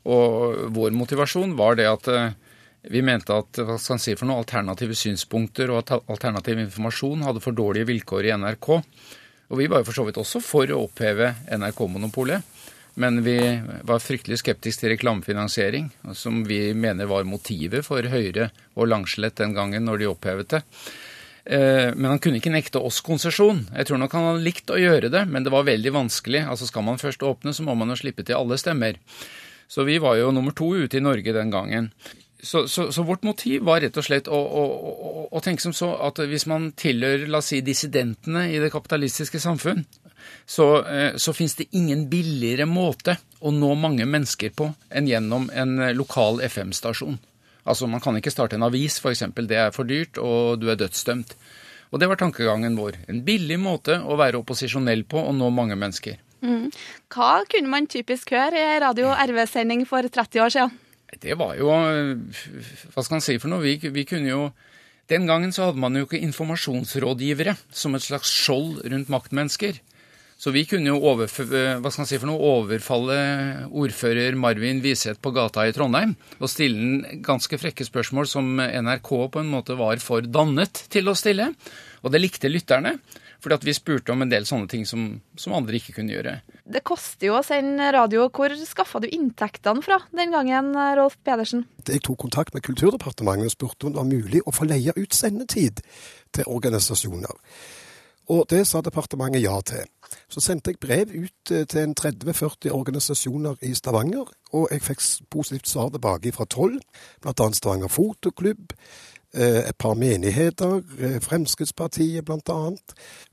Og 0.07 0.71
vår 0.73 0.95
motivasjon 0.95 1.55
var 1.57 1.75
det 1.75 1.89
at 1.89 2.09
vi 2.89 3.03
mente 3.05 3.35
at 3.35 3.59
hva 3.61 3.77
skal 3.77 3.99
si 4.01 4.15
for 4.17 4.25
noe, 4.25 4.41
alternative 4.41 4.95
synspunkter 4.97 5.69
og 5.69 5.83
at 5.83 6.07
alternativ 6.09 6.59
informasjon 6.63 7.27
hadde 7.27 7.43
for 7.43 7.53
dårlige 7.53 7.89
vilkår 7.91 8.25
i 8.25 8.33
NRK. 8.41 8.69
Og 9.51 9.59
vi 9.59 9.67
var 9.67 9.81
jo 9.81 9.89
for 9.89 9.99
så 9.99 10.07
vidt 10.07 10.17
også 10.17 10.41
for 10.41 10.71
å 10.71 10.85
oppheve 10.87 11.33
NRK-monopolet. 11.51 12.41
Men 12.99 13.21
vi 13.23 13.37
var 13.87 14.03
fryktelig 14.03 14.41
skeptiske 14.41 14.83
til 14.83 14.91
reklamefinansiering, 14.95 15.91
som 16.17 16.41
vi 16.43 16.73
mener 16.75 17.07
var 17.07 17.27
motivet 17.27 17.85
for 17.87 18.03
Høyre 18.03 18.49
og 18.75 18.89
Langslett 18.89 19.37
den 19.39 19.55
gangen 19.55 19.85
når 19.87 20.01
de 20.01 20.09
opphevet 20.09 20.57
det. 20.57 20.61
Men 21.43 22.05
han 22.05 22.19
kunne 22.21 22.37
ikke 22.37 22.51
nekte 22.53 22.77
oss 22.85 22.99
konsesjon. 23.01 23.63
Jeg 23.73 23.87
tror 23.89 23.97
nok 23.97 24.13
han 24.13 24.27
hadde 24.27 24.43
likt 24.45 24.69
å 24.69 24.77
gjøre 24.77 25.09
det, 25.09 25.23
men 25.25 25.41
det 25.41 25.49
var 25.49 25.65
veldig 25.65 25.93
vanskelig. 25.95 26.43
Altså 26.45 26.67
Skal 26.69 26.85
man 26.85 27.01
først 27.01 27.23
åpne, 27.25 27.49
så 27.57 27.65
må 27.65 27.73
man 27.79 27.89
jo 27.89 27.97
slippe 27.97 28.21
til 28.27 28.37
alle 28.37 28.59
stemmer. 28.61 28.99
Så 29.71 29.87
vi 29.87 29.97
var 30.03 30.19
jo 30.19 30.33
nummer 30.35 30.53
to 30.53 30.69
ute 30.75 30.99
i 30.99 31.03
Norge 31.03 31.33
den 31.33 31.49
gangen. 31.49 31.89
Så, 32.43 32.67
så, 32.67 32.91
så, 32.91 33.03
vårt 33.03 33.23
motiv 33.23 33.61
var 33.63 33.83
rett 33.83 33.97
og 33.97 34.05
slett 34.05 34.27
å, 34.27 34.35
å, 34.35 34.61
å, 34.65 35.25
å, 35.29 35.41
tenke 35.45 35.61
som 35.61 35.75
så 35.77 35.91
at 36.07 36.17
hvis 36.25 36.47
man 36.49 36.71
tilhører 36.73 37.29
la 37.29 37.37
oss 37.37 37.51
si, 37.53 37.61
dissidentene 37.61 38.47
i 38.49 38.57
det 38.59 38.71
kapitalistiske 38.73 39.39
samfunn, 39.39 39.83
så, 40.49 40.67
eh, 40.89 41.17
så 41.21 41.33
fins 41.37 41.53
det 41.59 41.69
ingen 41.77 42.07
billigere 42.09 42.65
måte 42.65 43.19
å 43.39 43.53
nå 43.53 43.75
mange 43.77 44.07
mennesker 44.09 44.55
på 44.57 44.71
enn 44.89 45.09
gjennom 45.09 45.51
en 45.53 45.77
lokal 45.97 46.41
FM-stasjon. 46.49 47.19
Altså 47.65 47.87
Man 47.87 48.01
kan 48.01 48.15
ikke 48.17 48.33
starte 48.33 48.57
en 48.57 48.65
avis, 48.65 48.99
f.eks. 48.99 49.25
Det 49.35 49.57
er 49.57 49.73
for 49.75 49.87
dyrt, 49.87 50.17
og 50.17 50.61
du 50.61 50.69
er 50.71 50.79
dødsdømt. 50.79 51.35
Og 51.91 51.99
det 51.99 52.07
var 52.07 52.19
tankegangen 52.19 52.77
vår. 52.79 53.01
En 53.11 53.21
billig 53.27 53.59
måte 53.59 53.99
å 53.99 54.15
være 54.19 54.39
opposisjonell 54.39 55.03
på 55.03 55.19
og 55.19 55.35
nå 55.35 55.49
mange 55.53 55.75
mennesker. 55.75 56.17
Mm. 56.41 56.71
Hva 57.13 57.43
kunne 57.51 57.69
man 57.69 57.89
typisk 57.91 58.31
høre 58.33 58.57
i 58.57 58.79
Radio 58.81 59.11
RV-sending 59.13 59.83
for 59.89 60.07
30 60.07 60.41
år 60.41 60.53
siden? 60.55 60.79
Det 61.21 61.35
var 61.35 61.57
jo 61.59 61.67
Hva 61.67 63.03
skal 63.03 63.17
man 63.17 63.23
si 63.23 63.35
for 63.35 63.51
noe? 63.51 63.59
Vi, 63.65 63.75
vi, 63.91 64.05
kunne 64.07 64.29
jo 64.31 64.43
Den 65.11 65.27
gangen 65.27 65.51
så 65.51 65.67
hadde 65.67 65.81
man 65.83 65.97
jo 65.99 66.05
ikke 66.07 66.21
informasjonsrådgivere 66.23 67.57
som 67.67 67.97
et 67.97 68.05
slags 68.05 68.31
skjold 68.31 68.85
rundt 68.87 69.11
maktmennesker. 69.11 69.81
Så 70.41 70.49
vi 70.49 70.63
kunne 70.65 70.89
jo 70.89 70.97
hva 70.97 71.27
skal 71.29 72.07
si 72.09 72.17
for 72.17 72.25
noe, 72.25 72.41
overfalle 72.41 73.17
ordfører 73.77 74.33
Marvin 74.39 74.79
Wiseth 74.81 75.21
på 75.21 75.29
gata 75.35 75.67
i 75.69 75.73
Trondheim 75.75 76.15
og 76.39 76.49
stille 76.49 76.81
en 76.81 77.21
ganske 77.21 77.59
frekke 77.61 77.85
spørsmål 77.85 78.29
som 78.29 78.55
NRK 78.57 79.11
på 79.35 79.43
en 79.43 79.51
måte 79.51 79.77
var 79.77 80.01
for 80.01 80.25
dannet 80.25 80.87
til 80.89 81.11
å 81.11 81.17
stille. 81.17 81.51
Og 82.01 82.09
det 82.09 82.23
likte 82.23 82.49
lytterne. 82.49 82.95
Fordi 83.41 83.57
at 83.57 83.63
vi 83.65 83.73
spurte 83.73 84.13
om 84.13 84.21
en 84.21 84.29
del 84.29 84.45
sånne 84.45 84.69
ting 84.69 84.83
som, 84.85 85.05
som 85.37 85.53
andre 85.57 85.77
ikke 85.79 85.95
kunne 85.95 86.13
gjøre. 86.13 86.35
Det 86.73 86.83
koster 86.85 87.31
jo 87.31 87.37
å 87.39 87.43
sende 87.45 87.87
radio. 87.93 88.27
Hvor 88.29 88.53
skaffa 88.65 89.01
du 89.01 89.07
inntektene 89.09 89.81
fra 89.85 89.97
den 90.13 90.33
gangen, 90.33 90.73
Rolf 90.97 91.17
Pedersen? 91.25 91.65
Jeg 91.89 92.03
tok 92.05 92.19
kontakt 92.21 92.53
med 92.57 92.65
Kulturdepartementet 92.65 93.49
og 93.49 93.55
spurte 93.55 93.89
om 93.89 93.95
det 93.95 94.01
var 94.01 94.09
mulig 94.09 94.43
å 94.45 94.53
få 94.53 94.69
leie 94.69 94.93
ut 94.97 95.17
sendetid 95.17 95.81
til 96.37 96.53
organisasjoner. 96.53 97.33
Og 98.31 98.45
det 98.49 98.63
sa 98.67 98.79
departementet 98.81 99.43
ja 99.43 99.57
til. 99.67 99.87
Så 100.31 100.39
sendte 100.43 100.71
jeg 100.71 100.79
brev 100.79 101.11
ut 101.11 101.51
eh, 101.51 101.65
til 101.67 101.83
en 101.83 101.95
30-40 101.99 102.71
organisasjoner 102.71 103.63
i 103.67 103.73
Stavanger, 103.75 104.31
og 104.51 104.67
jeg 104.71 104.83
fikk 104.83 105.03
positivt 105.31 105.69
svar 105.69 105.89
tilbake 105.91 106.31
fra 106.35 106.47
tolv, 106.47 106.79
bl.a. 107.23 107.49
Stavanger 107.53 107.91
Fotoklubb, 107.91 108.75
Eh, 109.33 109.69
et 109.69 109.77
par 109.77 109.93
menigheter, 109.93 110.81
eh, 110.99 111.21
Fremskrittspartiet 111.21 112.25
bl.a., 112.25 112.71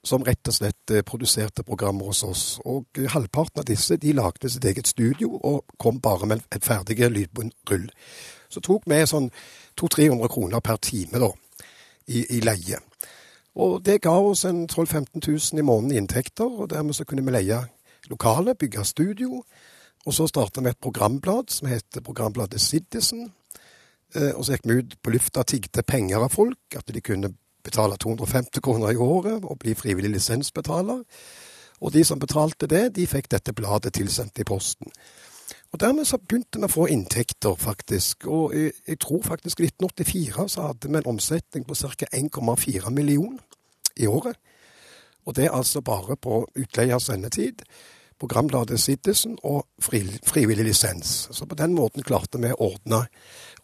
som 0.05 0.23
rett 0.23 0.49
og 0.49 0.55
slett 0.55 0.93
produserte 1.03 1.65
programmer 1.67 2.07
hos 2.07 2.23
oss. 2.23 2.45
Og 2.65 2.87
halvparten 2.95 3.59
av 3.59 3.67
disse 3.67 3.97
de 3.97 4.13
lagde 4.15 4.51
sitt 4.51 4.65
eget 4.65 4.87
studio 4.87 5.41
og 5.43 5.65
kom 5.79 5.99
bare 6.01 6.27
med 6.27 6.41
et 6.55 6.65
ferdig 6.65 7.01
lydrull. 7.11 7.91
Så 8.49 8.61
tok 8.61 8.87
vi 8.87 9.01
sånn 9.07 9.31
200-300 9.81 10.31
kroner 10.31 10.61
per 10.61 10.79
time 10.79 11.19
da, 11.19 11.33
i, 12.07 12.23
i 12.31 12.41
leie. 12.47 12.79
Og 13.59 13.81
det 13.85 14.01
ga 14.05 14.14
oss 14.23 14.44
en 14.47 14.66
12 14.68 14.88
000-15 14.88 15.25
000 15.27 15.59
i 15.59 15.66
måneden 15.66 15.94
i 15.94 15.99
inntekter, 15.99 16.47
og 16.47 16.71
dermed 16.71 16.94
så 16.94 17.05
kunne 17.05 17.25
vi 17.27 17.35
leie 17.35 17.59
lokale, 18.09 18.55
bygge 18.55 18.85
studio. 18.85 19.42
Og 20.07 20.14
så 20.14 20.29
starta 20.31 20.62
vi 20.62 20.71
et 20.71 20.81
programblad 20.81 21.51
som 21.51 21.68
heter 21.68 22.01
Programbladet 22.01 22.61
Citizen 22.61 23.33
Eh, 24.14 24.33
og 24.35 24.44
så 24.44 24.57
gikk 24.57 24.66
vi 24.68 24.81
ut 24.81 24.97
på 25.03 25.12
lufta 25.12 25.44
og 25.44 25.51
tigget 25.51 25.85
penger 25.87 26.25
av 26.25 26.33
folk, 26.33 26.77
at 26.77 26.88
de 26.88 27.05
kunne 27.05 27.35
betale 27.64 27.99
250 28.01 28.64
kroner 28.64 28.94
i 28.94 28.97
året 28.97 29.44
og 29.44 29.59
bli 29.61 29.75
frivillig 29.77 30.14
lisensbetaler. 30.16 31.03
Og 31.81 31.92
de 31.92 32.05
som 32.05 32.18
betalte 32.18 32.66
det, 32.66 32.97
de 32.97 33.07
fikk 33.07 33.29
dette 33.31 33.53
bladet 33.53 33.92
tilsendt 33.94 34.40
i 34.40 34.47
posten. 34.49 34.88
Og 35.73 35.81
dermed 35.81 36.09
så 36.09 36.16
begynte 36.16 36.59
vi 36.59 36.64
å 36.64 36.73
få 36.73 36.87
inntekter, 36.88 37.55
faktisk. 37.61 38.25
Og 38.27 38.55
jeg, 38.57 38.73
jeg 38.88 38.99
tror 39.05 39.21
faktisk 39.23 39.61
i 39.61 39.68
1984 39.68 40.49
så 40.49 40.71
hadde 40.71 40.88
vi 40.88 40.97
en 40.97 41.12
omsetning 41.12 41.66
på 41.68 41.77
ca. 41.77 42.09
1,4 42.09 42.90
millioner 42.90 43.44
i 43.99 44.09
året. 44.11 44.39
Og 45.29 45.37
det 45.37 45.49
er 45.49 45.57
altså 45.57 45.83
bare 45.85 46.17
på 46.17 46.43
utleiers 46.57 47.11
sendetid 47.11 47.67
programbladet 48.19 48.81
Citizen 48.83 49.37
og 49.47 49.67
frivillig 49.83 50.67
lisens. 50.67 51.29
Så 51.31 51.47
på 51.47 51.59
den 51.59 51.75
måten 51.77 52.03
klarte 52.07 52.41
vi 52.43 52.51
å 52.51 52.73
ordne 52.73 53.05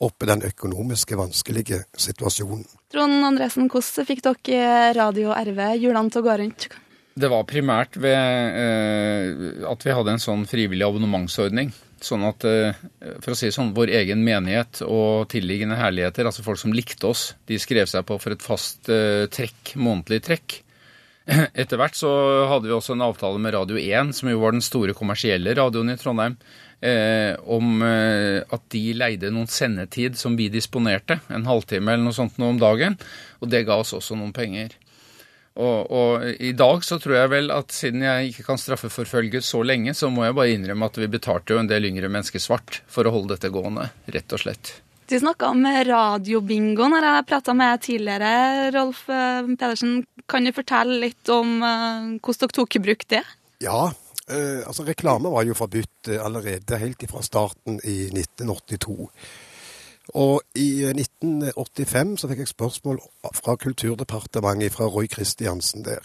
opp 0.04 0.22
i 0.22 0.28
den 0.30 0.44
økonomiske 0.46 1.18
vanskelige 1.18 1.84
situasjonen. 1.98 2.66
Trond 2.94 3.26
Andresen, 3.26 3.68
hvordan 3.70 4.08
fikk 4.08 4.22
dere 4.26 4.92
Radio 4.94 5.34
RV 5.34 5.60
hjulene 5.82 6.12
til 6.12 6.22
å 6.22 6.26
gå 6.28 6.36
rundt? 6.42 6.68
Det 7.14 7.30
var 7.30 7.46
primært 7.46 7.94
ved 8.02 8.14
eh, 8.18 9.66
at 9.70 9.84
vi 9.86 9.94
hadde 9.94 10.16
en 10.16 10.22
sånn 10.22 10.46
frivillig 10.50 10.86
abonnementsordning. 10.86 11.70
Sånn 12.04 12.24
at, 12.28 12.44
eh, 12.44 12.76
for 13.24 13.32
å 13.32 13.38
si 13.38 13.48
sånn, 13.54 13.72
vår 13.76 13.92
egen 14.02 14.24
menighet 14.26 14.82
og 14.84 15.30
tilliggende 15.32 15.78
herligheter, 15.80 16.28
altså 16.28 16.44
folk 16.44 16.60
som 16.60 16.74
likte 16.76 17.08
oss, 17.08 17.30
de 17.48 17.56
skrev 17.60 17.88
seg 17.88 18.04
på 18.08 18.18
for 18.20 18.34
et 18.34 18.44
fast 18.44 18.90
eh, 18.92 19.24
trekk, 19.32 19.76
månedlig 19.80 20.20
trekk. 20.26 20.58
Etter 21.60 21.80
hvert 21.80 21.96
så 21.96 22.10
hadde 22.50 22.68
vi 22.68 22.76
også 22.76 22.92
en 22.96 23.06
avtale 23.06 23.40
med 23.40 23.54
Radio 23.56 23.80
1, 23.80 24.12
som 24.18 24.28
jo 24.28 24.42
var 24.42 24.52
den 24.52 24.64
store 24.64 24.96
kommersielle 24.96 25.56
radioen 25.56 25.94
i 25.94 25.96
Trondheim, 26.00 26.36
eh, 26.84 27.32
om 27.48 27.80
eh, 27.86 28.42
at 28.44 28.66
de 28.74 28.84
leide 29.00 29.32
noen 29.32 29.48
sendetid 29.48 30.20
som 30.20 30.36
vi 30.36 30.50
disponerte, 30.52 31.22
en 31.32 31.48
halvtime 31.48 31.94
eller 31.94 32.04
noe 32.04 32.16
sånt 32.16 32.36
noe 32.36 32.52
om 32.52 32.60
dagen, 32.60 32.98
og 33.40 33.48
det 33.52 33.64
ga 33.64 33.80
oss 33.80 33.96
også 33.96 34.18
noen 34.20 34.36
penger. 34.36 34.76
Og, 35.54 35.90
og, 35.94 36.24
i 36.42 36.50
dag 36.56 36.82
så 36.82 36.98
tror 36.98 37.14
jeg 37.14 37.30
vel 37.30 37.52
at 37.54 37.70
siden 37.74 38.02
jeg 38.02 38.32
ikke 38.32 38.46
kan 38.48 38.58
straffeforfølge 38.58 39.42
så 39.44 39.60
lenge, 39.62 39.94
så 39.94 40.10
må 40.10 40.24
jeg 40.26 40.34
bare 40.34 40.54
innrømme 40.56 40.88
at 40.90 40.98
vi 40.98 41.10
betalte 41.12 41.54
jo 41.54 41.60
en 41.62 41.70
del 41.70 41.86
yngre 41.86 42.10
mennesker 42.10 42.42
svart 42.42 42.80
for 42.90 43.06
å 43.06 43.12
holde 43.14 43.36
dette 43.36 43.52
gående, 43.54 43.86
rett 44.10 44.34
og 44.34 44.42
slett. 44.42 44.72
Du 45.06 45.14
snakka 45.20 45.52
om 45.52 45.62
radiobingo 45.86 46.88
når 46.90 47.06
jeg 47.06 47.26
prata 47.28 47.54
med 47.54 47.82
tidligere. 47.84 48.70
Rolf 48.74 49.04
eh, 49.12 49.50
Pedersen, 49.52 49.98
kan 50.26 50.48
du 50.48 50.54
fortelle 50.56 50.96
litt 51.02 51.28
om 51.28 51.58
uh, 51.60 52.14
hvordan 52.16 52.40
dere 52.40 52.56
tok 52.56 52.78
i 52.78 52.82
bruk 52.86 53.04
det? 53.12 53.20
Ja, 53.62 53.80
uh, 53.92 54.60
altså 54.64 54.86
reklame 54.88 55.30
var 55.30 55.44
jo 55.44 55.54
forbudt 55.58 56.08
allerede 56.16 56.80
helt 56.80 57.04
fra 57.10 57.20
starten 57.22 57.76
i 57.84 58.06
1982. 58.08 58.96
Og 60.12 60.42
i 60.54 60.84
1985 60.84 62.20
så 62.20 62.28
fikk 62.28 62.42
jeg 62.42 62.52
spørsmål 62.52 63.00
fra 63.34 63.56
Kulturdepartementet, 63.56 64.72
fra 64.72 64.84
Roy 64.84 65.08
Christiansen 65.12 65.84
der, 65.84 66.04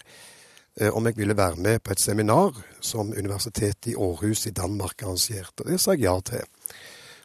om 0.95 1.05
jeg 1.05 1.17
ville 1.17 1.37
være 1.37 1.59
med 1.59 1.79
på 1.83 1.91
et 1.91 1.99
seminar 1.99 2.55
som 2.81 3.11
Universitetet 3.11 3.91
i 3.91 3.95
Århus 3.95 4.45
i 4.45 4.55
Danmark 4.55 5.03
arrangerte. 5.03 5.67
Det 5.67 5.79
sa 5.79 5.91
jeg 5.91 6.07
ja 6.07 6.15
til. 6.23 6.47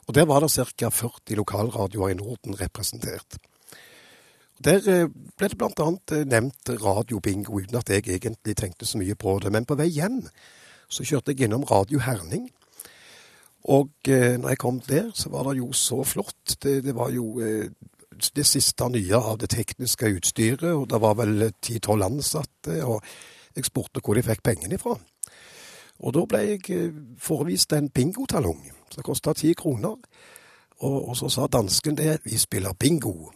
Og 0.06 0.14
Der 0.14 0.24
var 0.24 0.40
det 0.40 0.50
ca. 0.50 0.88
40 0.88 1.36
lokalradioer 1.36 2.08
i 2.08 2.14
Norden 2.14 2.60
representert. 2.60 3.38
Der 4.64 4.80
eh, 4.86 5.08
ble 5.36 5.48
det 5.48 5.58
bl.a. 5.58 5.88
Eh, 6.12 6.26
nevnt 6.26 6.70
radiobingo, 6.70 7.58
uten 7.58 7.76
at 7.76 7.90
jeg 7.90 8.06
egentlig 8.06 8.56
tenkte 8.56 8.86
så 8.86 8.98
mye 8.98 9.14
på 9.14 9.38
det. 9.42 9.52
Men 9.52 9.66
på 9.66 9.76
vei 9.78 9.88
hjem 9.90 10.22
så 10.88 11.04
kjørte 11.04 11.32
jeg 11.32 11.48
innom 11.48 11.66
Radio 11.68 11.98
Herning. 12.04 12.50
Og 13.64 13.90
eh, 14.08 14.36
når 14.40 14.48
jeg 14.48 14.58
kom 14.58 14.80
der, 14.80 15.10
så 15.14 15.30
var 15.32 15.48
det 15.48 15.58
jo 15.58 15.72
så 15.72 16.02
flott. 16.04 16.56
Det, 16.62 16.82
det 16.84 16.94
var 16.94 17.10
jo 17.10 17.40
eh, 17.40 17.70
det 18.36 18.46
siste 18.46 18.88
nye 18.92 19.16
av 19.16 19.38
det 19.40 19.50
tekniske 19.54 20.10
utstyret, 20.18 20.72
og 20.72 20.88
det 20.90 21.00
var 21.00 21.16
vel 21.18 21.48
ti-tolv 21.62 22.04
ansatte. 22.04 22.76
Og 22.84 23.00
jeg 23.56 23.64
spurte 23.64 24.02
hvor 24.04 24.18
de 24.18 24.24
fikk 24.26 24.42
pengene 24.44 24.76
ifra. 24.76 24.98
Og 26.04 26.12
da 26.12 26.24
ble 26.28 26.42
jeg 26.44 26.64
eh, 26.74 26.98
forevist 27.18 27.72
en 27.72 27.88
bingotalong 27.88 28.60
som 28.92 29.06
kosta 29.06 29.32
ti 29.38 29.54
kroner. 29.56 29.96
Og, 30.84 30.98
og 31.08 31.16
så 31.16 31.30
sa 31.32 31.48
dansken 31.48 31.96
det, 31.96 32.18
vi 32.26 32.36
spiller 32.38 32.76
bingo. 32.76 33.30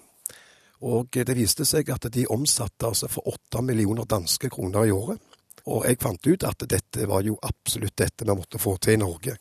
Og 0.84 1.10
det 1.10 1.34
viste 1.34 1.64
seg 1.66 1.88
at 1.90 2.06
de 2.14 2.26
omsatte 2.30 2.86
altså 2.86 3.08
for 3.10 3.32
åtte 3.32 3.62
millioner 3.64 4.06
danske 4.06 4.50
kroner 4.52 4.86
i 4.86 4.92
året. 4.94 5.18
Og 5.68 5.84
jeg 5.84 5.98
fant 6.00 6.26
ut 6.26 6.44
at 6.48 6.64
dette 6.70 7.08
var 7.08 7.24
jo 7.26 7.36
absolutt 7.42 7.96
dette 7.98 8.24
vi 8.24 8.36
måtte 8.36 8.60
få 8.60 8.76
til 8.76 8.96
i 8.96 9.00
Norge. 9.02 9.34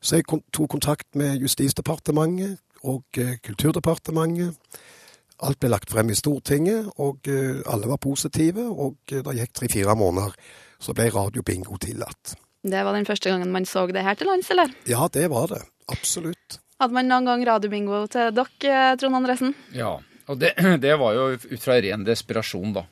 Så 0.00 0.16
jeg 0.16 0.26
tok 0.28 0.70
kontakt 0.72 1.08
med 1.18 1.42
Justisdepartementet 1.44 2.56
og 2.88 3.20
eh, 3.20 3.36
Kulturdepartementet. 3.44 4.56
Alt 5.44 5.60
ble 5.60 5.70
lagt 5.72 5.92
frem 5.92 6.10
i 6.12 6.16
Stortinget, 6.16 6.88
og 7.00 7.28
eh, 7.28 7.60
alle 7.68 7.88
var 7.88 8.00
positive. 8.00 8.64
Og 8.70 9.12
eh, 9.12 9.20
det 9.24 9.36
gikk 9.38 9.52
tre-fire 9.60 9.96
måneder, 9.96 10.36
så 10.80 10.96
ble 10.96 11.10
radiobingo 11.12 11.76
tillatt. 11.80 12.34
Det 12.60 12.80
var 12.84 12.96
den 12.96 13.08
første 13.08 13.32
gangen 13.32 13.52
man 13.52 13.68
så 13.68 13.86
det 13.88 14.04
her 14.04 14.16
til 14.16 14.28
lands, 14.28 14.50
eller? 14.52 14.72
Ja, 14.88 15.08
det 15.12 15.28
var 15.32 15.52
det. 15.52 15.62
Absolutt. 15.92 16.60
Hadde 16.80 16.96
man 16.96 17.08
noen 17.08 17.28
gang 17.28 17.44
radiobingo 17.48 18.06
til 18.12 18.32
dere, 18.36 18.96
Trond 19.00 19.20
Andresen? 19.20 19.52
Ja, 19.76 19.98
og 20.28 20.40
det, 20.40 20.54
det 20.84 20.96
var 21.00 21.16
jo 21.16 21.28
ut 21.36 21.60
fra 21.60 21.76
ren 21.80 22.08
desperasjon, 22.08 22.72
da. 22.76 22.86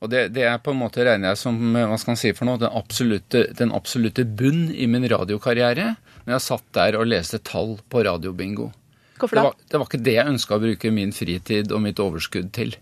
Og 0.00 0.08
det, 0.08 0.30
det 0.32 0.46
er 0.48 0.60
på 0.64 0.72
en 0.72 0.80
måte 0.80 1.04
regner 1.04 1.34
jeg 1.34 1.40
som 1.42 1.56
hva 1.76 1.96
skal 2.00 2.14
man 2.14 2.20
si 2.20 2.32
for 2.36 2.48
noe, 2.48 2.60
den 2.60 2.72
absolutte, 2.72 3.44
den 3.56 3.72
absolutte 3.76 4.24
bunn 4.24 4.70
i 4.72 4.88
min 4.88 5.04
radiokarriere. 5.12 5.90
Når 6.26 6.36
jeg 6.36 6.46
satt 6.46 6.68
der 6.76 6.98
og 7.00 7.08
leste 7.08 7.40
tall 7.44 7.78
på 7.90 8.04
radiobingo. 8.06 8.70
Hvorfor 9.20 9.36
Det 9.36 9.42
da? 9.42 9.48
var, 9.48 9.58
det 9.68 9.80
var 9.80 9.88
ikke 9.88 10.04
det 10.06 10.14
jeg 10.16 10.32
ønska 10.34 10.56
å 10.56 10.62
bruke 10.62 10.94
min 10.94 11.12
fritid 11.16 11.72
og 11.72 11.82
mitt 11.84 12.00
overskudd 12.00 12.52
til. 12.56 12.76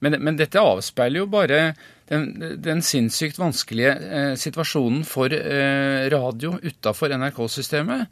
Men, 0.00 0.16
men 0.24 0.36
dette 0.40 0.60
avspeiler 0.60 1.22
jo 1.22 1.28
bare 1.30 1.60
den, 2.08 2.56
den 2.64 2.80
sinnssykt 2.84 3.38
vanskelige 3.40 3.92
eh, 3.92 4.32
situasjonen 4.40 5.04
for 5.08 5.32
eh, 5.32 6.08
radio 6.12 6.56
utafor 6.56 7.12
NRK-systemet. 7.20 8.08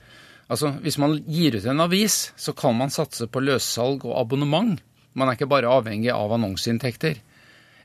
Altså, 0.49 0.75
Hvis 0.85 0.99
man 1.01 1.17
gir 1.29 1.57
ut 1.59 1.67
en 1.69 1.85
avis, 1.85 2.31
så 2.37 2.55
kan 2.57 2.77
man 2.77 2.93
satse 2.93 3.29
på 3.29 3.43
løssalg 3.45 4.05
og 4.09 4.17
abonnement. 4.21 4.79
Man 5.17 5.29
er 5.29 5.37
ikke 5.37 5.51
bare 5.51 5.73
avhengig 5.73 6.13
av 6.15 6.33
annonseinntekter. 6.37 7.19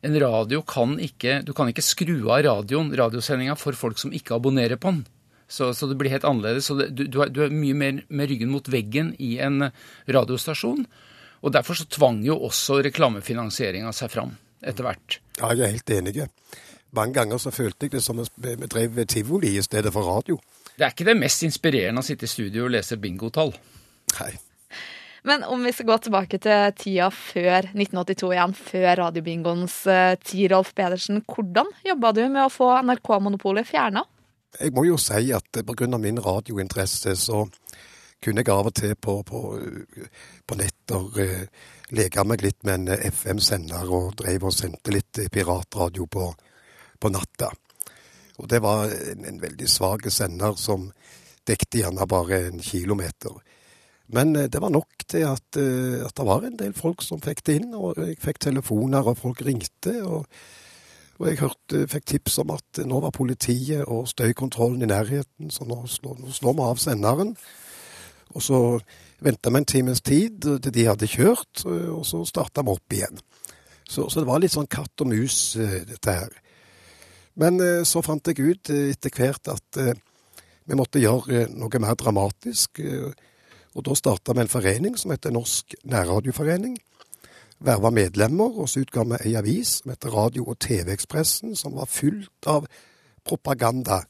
En 0.04 0.16
radio 0.20 0.62
kan 0.68 0.98
ikke 1.00 1.42
Du 1.48 1.54
kan 1.56 1.70
ikke 1.72 1.84
skru 1.84 2.28
av 2.28 2.44
radioen, 2.44 2.92
radiosendinga, 2.92 3.56
for 3.56 3.76
folk 3.76 4.00
som 4.00 4.12
ikke 4.16 4.36
abonnerer 4.36 4.76
på 4.76 4.92
den. 4.92 5.06
Så, 5.48 5.72
så 5.78 5.90
det 5.90 5.98
blir 6.00 6.14
helt 6.14 6.28
annerledes. 6.28 6.70
Så 6.70 6.78
det, 6.80 6.92
du, 6.98 7.06
du, 7.08 7.20
er, 7.24 7.32
du 7.34 7.44
er 7.46 7.54
mye 7.54 7.78
mer 7.78 8.04
med 8.10 8.32
ryggen 8.32 8.52
mot 8.54 8.70
veggen 8.72 9.14
i 9.22 9.36
en 9.44 9.70
radiostasjon. 10.08 10.86
Og 11.44 11.54
derfor 11.54 11.78
så 11.78 11.88
tvang 11.92 12.22
jo 12.26 12.38
også 12.48 12.80
reklamefinansieringa 12.88 13.92
seg 13.96 14.14
fram 14.14 14.38
etter 14.64 14.88
hvert. 14.88 15.20
Ja, 15.42 15.52
jeg 15.52 15.66
er 15.68 15.76
helt 15.76 15.94
enig. 15.98 16.30
Mange 16.96 17.18
ganger 17.18 17.42
så 17.42 17.52
følte 17.52 17.88
jeg 17.88 17.98
det 17.98 18.04
som 18.06 18.22
om 18.22 18.32
vi 18.38 18.56
vi 18.56 18.70
drev 18.70 19.04
tivoli 19.10 19.56
i 19.58 19.66
stedet 19.66 19.92
for 19.94 20.08
radio. 20.08 20.40
Det 20.78 20.86
er 20.86 20.94
ikke 20.94 21.10
det 21.10 21.20
mest 21.20 21.44
inspirerende 21.46 22.02
å 22.02 22.06
sitte 22.06 22.26
i 22.26 22.32
studio 22.32 22.66
og 22.66 22.74
lese 22.74 22.98
bingotall. 23.02 23.54
Nei. 24.20 24.32
Men 25.24 25.44
om 25.48 25.62
vi 25.64 25.72
skal 25.72 25.88
gå 25.88 25.98
tilbake 26.04 26.40
til 26.44 26.74
tida 26.76 27.08
før 27.16 27.70
1982 27.72 28.32
igjen, 28.36 28.56
før 28.58 28.90
radiobingoens 29.00 29.76
eh, 29.88 30.16
tid, 30.20 30.50
Rolf 30.52 30.74
Pedersen. 30.76 31.22
Hvordan 31.24 31.70
jobba 31.88 32.12
du 32.16 32.26
med 32.28 32.44
å 32.44 32.52
få 32.52 32.74
NRK-monopolet 32.84 33.70
fjerna? 33.70 34.04
Jeg 34.60 34.74
må 34.76 34.86
jo 34.86 34.98
si 35.02 35.32
at 35.34 35.64
pga. 35.66 35.98
min 35.98 36.20
radiointeresse 36.20 37.16
så 37.16 37.46
kunne 38.24 38.42
jeg 38.42 38.54
av 38.54 38.68
og 38.70 38.76
til 38.76 38.96
på, 38.96 39.22
på, 39.24 39.40
på 40.48 40.56
netter 40.56 41.20
eh, 41.20 41.48
leke 41.92 42.24
meg 42.24 42.42
litt 42.42 42.64
med 42.64 42.88
en 42.88 43.12
FM-sender 43.12 43.90
og 43.92 44.16
drev 44.22 44.48
og 44.48 44.56
sendte 44.56 44.94
litt 44.94 45.20
eh, 45.20 45.30
piratradio 45.30 46.08
på, 46.08 46.30
på 47.00 47.12
natta. 47.12 47.52
Og 48.40 48.48
det 48.50 48.62
var 48.64 48.88
en, 48.88 49.26
en 49.28 49.42
veldig 49.42 49.68
svak 49.70 50.08
sender 50.10 50.56
som 50.58 50.88
dekte 51.48 51.84
gjerne 51.84 52.08
bare 52.08 52.46
en 52.48 52.64
kilometer. 52.64 53.36
Men 54.14 54.36
eh, 54.36 54.50
det 54.50 54.62
var 54.62 54.74
nok 54.74 55.06
til 55.08 55.28
at, 55.28 55.60
eh, 55.60 56.02
at 56.06 56.16
det 56.18 56.28
var 56.28 56.48
en 56.48 56.60
del 56.60 56.74
folk 56.78 57.04
som 57.06 57.22
fikk 57.24 57.44
det 57.48 57.60
inn, 57.62 57.72
og 57.76 58.00
jeg 58.00 58.20
fikk 58.24 58.42
telefoner, 58.48 59.06
og 59.06 59.20
folk 59.20 59.44
ringte. 59.46 60.00
og 60.04 60.28
og 61.24 61.30
jeg 61.30 61.40
hørte, 61.40 61.86
fikk 61.88 62.06
tips 62.10 62.42
om 62.44 62.52
at 62.52 62.82
nå 62.84 62.98
var 63.00 63.14
politiet 63.16 63.86
og 63.88 64.10
støykontrollen 64.12 64.84
i 64.84 64.90
nærheten, 64.92 65.54
så 65.54 65.64
nå 65.64 65.86
slår, 65.88 66.18
nå 66.20 66.34
slår 66.36 66.58
vi 66.58 66.66
av 66.66 66.82
senderen. 66.84 67.32
Og 68.36 68.44
så 68.44 68.60
venta 69.24 69.54
vi 69.54 69.62
en 69.62 69.70
times 69.72 70.02
tid 70.04 70.44
til 70.44 70.74
de 70.76 70.84
hadde 70.90 71.08
kjørt, 71.08 71.64
og 71.64 72.04
så 72.10 72.26
starta 72.28 72.66
vi 72.66 72.76
opp 72.76 72.98
igjen. 72.98 73.24
Så, 73.88 74.10
så 74.10 74.20
det 74.20 74.28
var 74.28 74.44
litt 74.44 74.52
sånn 74.52 74.68
katt 74.68 75.04
og 75.06 75.14
mus, 75.14 75.56
eh, 75.56 75.80
dette 75.88 76.18
her. 76.18 76.36
Men 77.40 77.60
eh, 77.64 77.84
så 77.88 78.04
fant 78.04 78.28
jeg 78.28 78.44
ut 78.44 78.74
eh, 78.74 78.92
etter 78.92 79.16
hvert 79.16 79.54
at 79.54 79.80
vi 79.80 80.80
måtte 80.80 81.00
gjøre 81.04 81.48
noe 81.56 81.84
mer 81.84 81.96
dramatisk. 82.00 82.84
Og 83.74 83.84
da 83.88 83.96
starta 83.96 84.36
vi 84.36 84.44
en 84.44 84.52
forening 84.52 85.00
som 85.00 85.12
heter 85.16 85.32
Norsk 85.36 85.76
nærradioforening 85.88 86.76
verva 87.64 87.92
medlemmer, 87.94 88.60
og 88.60 88.70
så 88.70 88.84
utga 88.84 89.06
vi 89.08 89.20
ei 89.30 89.36
avis 89.40 89.80
som 89.80 89.94
heter 89.94 90.12
Radio- 90.14 90.50
og 90.52 90.60
TV-Ekspressen, 90.60 91.56
som 91.56 91.78
var 91.80 91.92
fullt 91.92 92.48
av 92.48 92.68
propaganda 93.24 94.04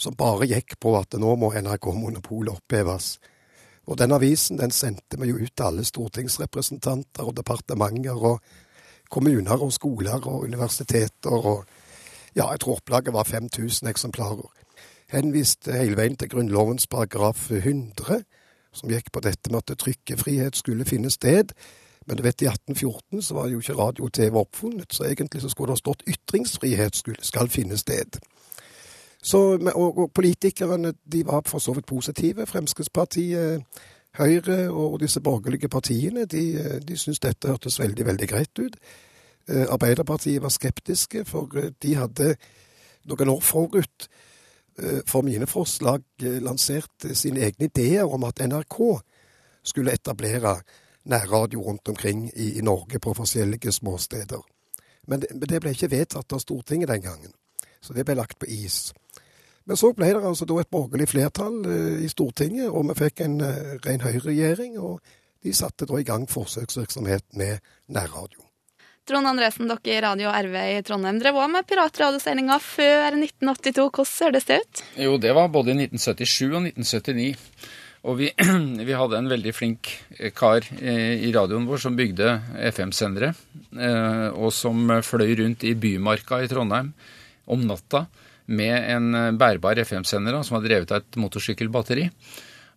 som 0.00 0.16
bare 0.16 0.48
gikk 0.48 0.78
på 0.80 0.94
at 0.98 1.14
nå 1.20 1.34
må 1.36 1.52
NRK-monopolet 1.52 2.56
oppheves. 2.56 3.18
Og 3.90 3.98
den 3.98 4.14
avisen 4.14 4.58
den 4.60 4.72
sendte 4.72 5.18
vi 5.20 5.30
jo 5.30 5.40
ut 5.40 5.52
til 5.52 5.66
alle 5.66 5.84
stortingsrepresentanter 5.84 7.26
og 7.26 7.36
departementer 7.36 8.16
og 8.16 8.40
kommuner 9.10 9.60
og 9.60 9.72
skoler 9.74 10.22
og 10.22 10.46
universiteter 10.46 11.34
og 11.34 11.66
ja, 12.36 12.46
jeg 12.52 12.60
tror 12.62 12.78
opplaget 12.78 13.12
var 13.12 13.26
5000 13.26 13.88
eksemplarer. 13.90 14.46
Henviste 15.10 15.74
hele 15.74 15.98
veien 15.98 16.14
til 16.16 16.30
Grunnlovens 16.30 16.86
paragraf 16.86 17.48
100, 17.50 18.22
som 18.72 18.92
gikk 18.92 19.10
på 19.12 19.20
dette 19.24 19.50
med 19.50 19.66
at 19.66 19.78
trykkefrihet 19.82 20.56
skulle 20.56 20.86
finne 20.86 21.10
sted. 21.10 21.50
Men 22.06 22.16
du 22.16 22.22
vet, 22.22 22.42
i 22.42 22.48
1814 22.48 23.22
så 23.22 23.34
var 23.34 23.48
jo 23.48 23.60
ikke 23.60 23.76
radio 23.78 24.04
og 24.04 24.12
TV 24.12 24.36
oppfunnet, 24.40 24.92
så 24.94 25.04
egentlig 25.04 25.42
så 25.42 25.48
skulle 25.48 25.70
det 25.70 25.78
ha 25.78 25.82
stått 25.82 26.06
ytringsfrihet 26.08 27.02
skal 27.22 27.48
finne 27.48 27.76
sted. 27.78 28.18
Så, 29.22 29.40
og, 29.74 29.98
og 29.98 30.12
politikerne 30.16 30.94
de 31.12 31.26
var 31.26 31.42
for 31.46 31.58
så 31.58 31.74
vidt 31.76 31.86
positive. 31.86 32.46
Fremskrittspartiet, 32.46 33.62
Høyre 34.18 34.70
og 34.70 34.96
disse 35.00 35.20
borgerlige 35.20 35.68
partiene 35.68 36.24
de, 36.26 36.80
de 36.82 36.96
syntes 36.98 37.20
dette 37.22 37.48
hørtes 37.48 37.78
veldig, 37.78 38.06
veldig 38.06 38.28
greit 38.28 38.58
ut. 38.58 38.74
Eh, 39.48 39.66
Arbeiderpartiet 39.70 40.42
var 40.42 40.48
skeptiske, 40.48 41.24
for 41.24 41.48
eh, 41.58 41.70
de 41.82 41.94
hadde 41.94 42.34
noen 43.10 43.32
år 43.32 43.40
forut 43.40 44.08
eh, 44.78 45.00
for 45.06 45.22
mine 45.26 45.46
forslag 45.46 46.02
lansert 46.42 47.08
sine 47.14 47.42
egne 47.46 47.70
ideer 47.70 48.06
om 48.06 48.26
at 48.28 48.42
NRK 48.42 48.78
skulle 49.62 49.94
etablere 49.94 50.58
nærradio 51.04 51.62
rundt 51.62 51.88
omkring 51.88 52.26
i, 52.34 52.58
i 52.58 52.64
Norge 52.64 52.98
på 52.98 53.14
forskjellige 53.14 53.72
småsteder. 53.72 54.42
Men 55.08 55.20
det, 55.20 55.30
men 55.34 55.48
det 55.48 55.60
ble 55.62 55.72
ikke 55.74 55.90
vedtatt 55.90 56.32
av 56.32 56.42
Stortinget 56.42 56.90
den 56.90 57.02
gangen, 57.02 57.32
så 57.80 57.96
det 57.96 58.04
ble 58.06 58.18
lagt 58.18 58.38
på 58.38 58.48
is. 58.48 58.92
Men 59.64 59.76
så 59.76 59.92
ble 59.96 60.12
det 60.12 60.26
altså 60.26 60.46
da 60.48 60.60
et 60.60 60.70
borgerlig 60.72 61.08
flertall 61.10 61.62
eh, 61.66 62.04
i 62.04 62.10
Stortinget, 62.10 62.68
og 62.68 62.88
vi 62.90 62.98
fikk 63.04 63.24
en 63.24 63.40
eh, 63.44 63.74
ren 63.86 64.04
høyreregjering, 64.04 64.78
og 64.78 65.00
de 65.44 65.56
satte 65.56 65.88
da 65.88 65.98
i 66.00 66.06
gang 66.06 66.28
forsøksvirksomhet 66.30 67.26
med 67.40 67.60
nærradio. 67.88 68.44
Trond 69.08 69.26
Andresen, 69.26 69.66
dere 69.66 69.94
i 69.96 70.00
Radio 70.04 70.30
RV 70.30 70.56
i 70.60 70.82
Trondheim 70.86 71.18
drev 71.18 71.38
også 71.40 71.50
med 71.54 71.66
piratradiosendinga 71.66 72.58
før 72.62 73.16
1982. 73.16 73.86
Hvordan 73.88 74.10
ser 74.10 74.34
det 74.36 74.58
ut? 74.60 74.82
Jo, 75.00 75.16
det 75.18 75.32
var 75.34 75.48
både 75.50 75.72
i 75.72 75.78
1977 75.88 76.44
og 76.50 76.68
1979. 76.68 77.32
Og 78.08 78.16
vi, 78.16 78.30
vi 78.88 78.96
hadde 78.96 79.18
en 79.18 79.30
veldig 79.30 79.52
flink 79.52 79.90
eh, 80.16 80.32
kar 80.36 80.64
eh, 80.80 81.20
i 81.26 81.32
radioen 81.36 81.66
vår 81.68 81.82
som 81.82 81.96
bygde 81.98 82.32
FM-sendere, 82.72 83.34
eh, 83.76 84.28
og 84.32 84.54
som 84.56 84.88
fløy 85.04 85.34
rundt 85.42 85.66
i 85.68 85.74
Bymarka 85.76 86.40
i 86.40 86.48
Trondheim 86.50 86.94
om 87.50 87.66
natta 87.68 88.06
med 88.50 88.76
en 88.94 89.36
bærbar 89.38 89.78
FM-sender 89.84 90.40
som 90.46 90.56
var 90.56 90.64
drevet 90.64 90.90
av 90.94 91.02
et 91.02 91.18
motorsykkelbatteri. 91.20 92.08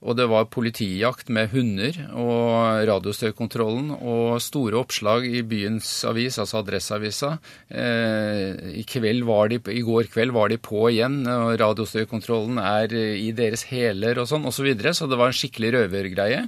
Og 0.04 0.18
det 0.20 0.26
var 0.28 0.50
politijakt 0.52 1.30
med 1.32 1.54
hunder 1.54 1.96
og 2.20 2.84
radiostøykontrollen 2.90 3.94
og 3.96 4.42
store 4.44 4.82
oppslag 4.82 5.28
i 5.30 5.44
byens 5.48 5.88
avis, 6.10 6.40
altså 6.44 6.60
Adresseavisa. 6.60 7.30
Eh, 7.72 8.82
i, 8.82 8.84
I 8.84 9.84
går 9.88 10.10
kveld 10.12 10.36
var 10.36 10.52
de 10.52 10.60
på 10.60 10.82
igjen, 10.92 11.22
og 11.24 11.56
radiostøykontrollen 11.62 12.60
er 12.60 12.92
i 12.92 13.32
deres 13.36 13.64
hæler 13.72 14.20
og 14.20 14.28
sånn 14.28 14.44
osv. 14.50 14.60
Så, 14.60 14.68
videre, 14.68 14.94
så 14.96 15.08
det 15.08 15.20
var 15.20 15.32
en 15.32 15.40
skikkelig 15.40 15.72
røvergreie. 15.78 16.44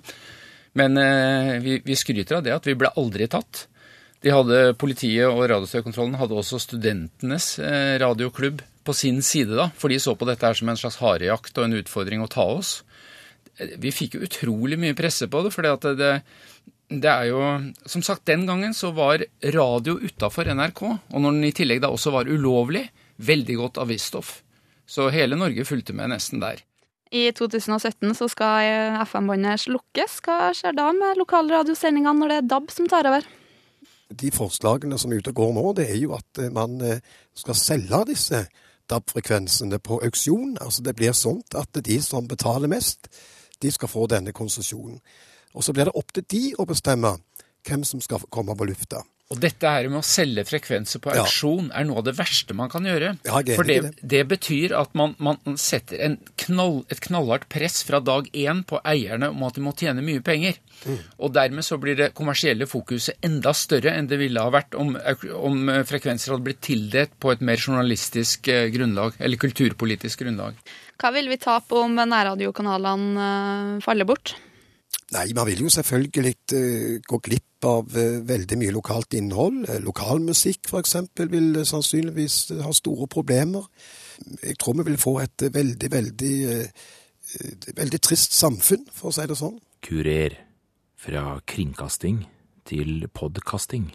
Men 0.75 0.99
eh, 0.99 1.55
vi, 1.63 1.79
vi 1.83 1.95
skryter 1.95 2.41
av 2.41 2.45
det 2.45 2.53
at 2.55 2.67
vi 2.67 2.75
ble 2.79 2.91
aldri 2.99 3.27
tatt. 3.31 3.65
De 4.25 4.33
hadde, 4.33 4.73
Politiet 4.81 5.29
og 5.29 5.45
radiostøykontrollen 5.51 6.17
hadde 6.19 6.35
også 6.39 6.59
studentenes 6.63 7.53
eh, 7.63 7.95
radioklubb 8.01 8.63
på 8.85 8.93
sin 8.93 9.21
side, 9.25 9.55
da, 9.57 9.69
for 9.77 9.91
de 9.91 9.99
så 10.01 10.13
på 10.17 10.27
dette 10.27 10.45
her 10.45 10.57
som 10.57 10.69
en 10.71 10.79
slags 10.79 10.99
harejakt 10.99 11.55
og 11.57 11.67
en 11.67 11.79
utfordring 11.79 12.23
å 12.23 12.29
ta 12.31 12.43
oss. 12.57 12.79
Vi 13.57 13.91
fikk 13.93 14.17
jo 14.17 14.25
utrolig 14.25 14.77
mye 14.79 14.95
presse 14.97 15.27
på 15.31 15.41
det. 15.45 15.51
for 15.53 15.63
det, 15.65 16.09
det 16.89 17.09
er 17.11 17.25
jo 17.31 17.41
Som 17.85 18.03
sagt, 18.03 18.25
den 18.25 18.45
gangen 18.45 18.73
så 18.73 18.91
var 18.91 19.23
radio 19.41 19.97
utafor 19.99 20.51
NRK, 20.53 20.81
og 20.83 21.21
når 21.21 21.31
den 21.31 21.49
i 21.49 21.55
tillegg 21.55 21.81
da 21.81 21.89
også 21.89 22.11
var 22.11 22.27
ulovlig, 22.27 22.89
veldig 23.17 23.55
godt 23.55 23.77
avisstoff. 23.77 24.41
Så 24.85 25.09
hele 25.09 25.35
Norge 25.35 25.65
fulgte 25.65 25.93
med 25.93 26.11
nesten 26.11 26.43
der. 26.43 26.61
I 27.15 27.31
2017 27.31 28.15
så 28.17 28.27
skal 28.29 28.99
FM-båndet 29.05 29.63
slukkes. 29.63 30.19
Hva 30.25 30.51
skjer 30.57 30.75
da 30.75 30.89
med 30.93 31.19
lokalradiosendingene 31.21 32.19
når 32.19 32.31
det 32.31 32.37
er 32.41 32.47
DAB 32.51 32.71
som 32.73 32.89
tar 32.91 33.07
over? 33.09 33.25
De 34.09 34.29
forslagene 34.33 34.97
som 35.01 35.13
er 35.13 35.21
ute 35.21 35.31
og 35.31 35.39
går 35.39 35.53
nå, 35.55 35.65
det 35.77 35.87
er 35.89 35.99
jo 36.01 36.13
at 36.17 36.41
eh, 36.41 36.51
man 36.53 36.77
eh, 36.83 37.01
skal 37.33 37.57
selge 37.57 38.03
disse 38.11 38.43
DAB-frekvensene 38.91 39.79
på 39.81 39.99
auksjon. 40.05 40.57
Altså 40.61 40.85
Det 40.85 40.95
blir 40.97 41.15
sånn 41.17 41.41
at 41.57 41.81
de 41.85 41.97
som 42.05 42.27
betaler 42.29 42.69
mest, 42.71 43.09
de 43.65 43.73
skal 43.73 43.91
få 43.91 44.05
denne 44.11 44.35
konsesjonen. 44.35 45.01
Og 45.55 45.65
så 45.65 45.73
blir 45.73 45.89
det 45.89 45.97
opp 45.97 46.13
til 46.13 46.27
de 46.31 46.45
å 46.59 46.67
bestemme 46.69 47.15
hvem 47.65 47.83
som 47.87 48.01
skal 48.03 48.23
komme 48.29 48.55
på 48.57 48.69
lufta. 48.69 49.01
Og 49.33 49.39
dette 49.41 49.65
her 49.65 49.87
med 49.89 50.03
å 50.03 50.05
selge 50.05 50.43
frekvenser 50.45 51.01
på 51.01 51.09
auksjon 51.09 51.71
er 51.73 51.87
noe 51.87 51.97
av 51.97 52.05
det 52.05 52.13
verste 52.13 52.53
man 52.53 52.69
kan 52.69 52.85
gjøre. 52.85 53.15
Ja, 53.25 53.39
For 53.57 53.65
det, 53.65 53.95
det. 54.05 54.21
betyr 54.29 54.75
at 54.77 54.93
man, 54.93 55.15
man 55.17 55.39
setter 55.57 55.97
en 56.05 56.19
knall, 56.43 56.83
et 56.93 57.01
knallhardt 57.01 57.47
press 57.49 57.79
fra 57.87 58.03
dag 58.05 58.29
én 58.37 58.61
på 58.69 58.77
eierne 58.85 59.31
om 59.33 59.41
at 59.47 59.57
de 59.57 59.63
må 59.65 59.73
tjene 59.73 60.05
mye 60.05 60.21
penger. 60.25 60.59
Mm. 60.85 60.99
Og 61.25 61.33
dermed 61.33 61.65
så 61.65 61.79
blir 61.81 61.97
det 61.97 62.11
kommersielle 62.13 62.69
fokuset 62.69 63.17
enda 63.25 63.55
større 63.57 63.95
enn 63.97 64.11
det 64.11 64.21
ville 64.21 64.45
ha 64.45 64.53
vært 64.53 64.77
om, 64.77 64.93
om 64.93 65.73
frekvenser 65.89 66.35
hadde 66.35 66.45
blitt 66.45 66.61
tildelt 66.69 67.17
på 67.17 67.33
et 67.33 67.41
mer 67.41 67.57
journalistisk 67.57 68.51
eh, 68.53 68.69
grunnlag, 68.75 69.17
eller 69.17 69.41
kulturpolitisk 69.41 70.21
grunnlag. 70.21 70.61
Hva 71.01 71.11
vil 71.15 71.29
vi 71.31 71.39
tape 71.41 71.77
om 71.79 71.97
nærradiokanalene 71.99 73.29
eh, 73.29 73.71
faller 73.83 74.07
bort? 74.07 74.35
Nei, 75.13 75.27
man 75.37 75.47
vil 75.49 75.65
jo 75.65 75.71
selvfølgelig 75.73 76.33
eh, 76.55 76.93
gå 77.05 77.19
glipp 77.23 77.67
av 77.67 77.97
eh, 77.99 78.21
veldig 78.25 78.59
mye 78.61 78.75
lokalt 78.75 79.17
innhold. 79.17 79.65
Lokalmusikk 79.83 80.71
f.eks. 80.71 80.97
vil 81.31 81.59
sannsynligvis 81.67 82.39
ha 82.63 82.71
store 82.75 83.09
problemer. 83.11 83.67
Jeg 84.41 84.57
tror 84.61 84.79
vi 84.79 84.87
vil 84.91 85.01
få 85.01 85.17
et 85.25 85.47
veldig, 85.51 85.91
veldig, 85.91 86.35
veldig 87.75 87.99
trist 87.99 88.37
samfunn, 88.37 88.87
for 88.95 89.11
å 89.11 89.17
si 89.17 89.27
det 89.27 89.35
sånn. 89.39 89.59
Kurer. 89.83 90.39
Fra 91.05 91.35
kringkasting 91.45 92.23
til 92.65 93.05
podkasting. 93.13 93.91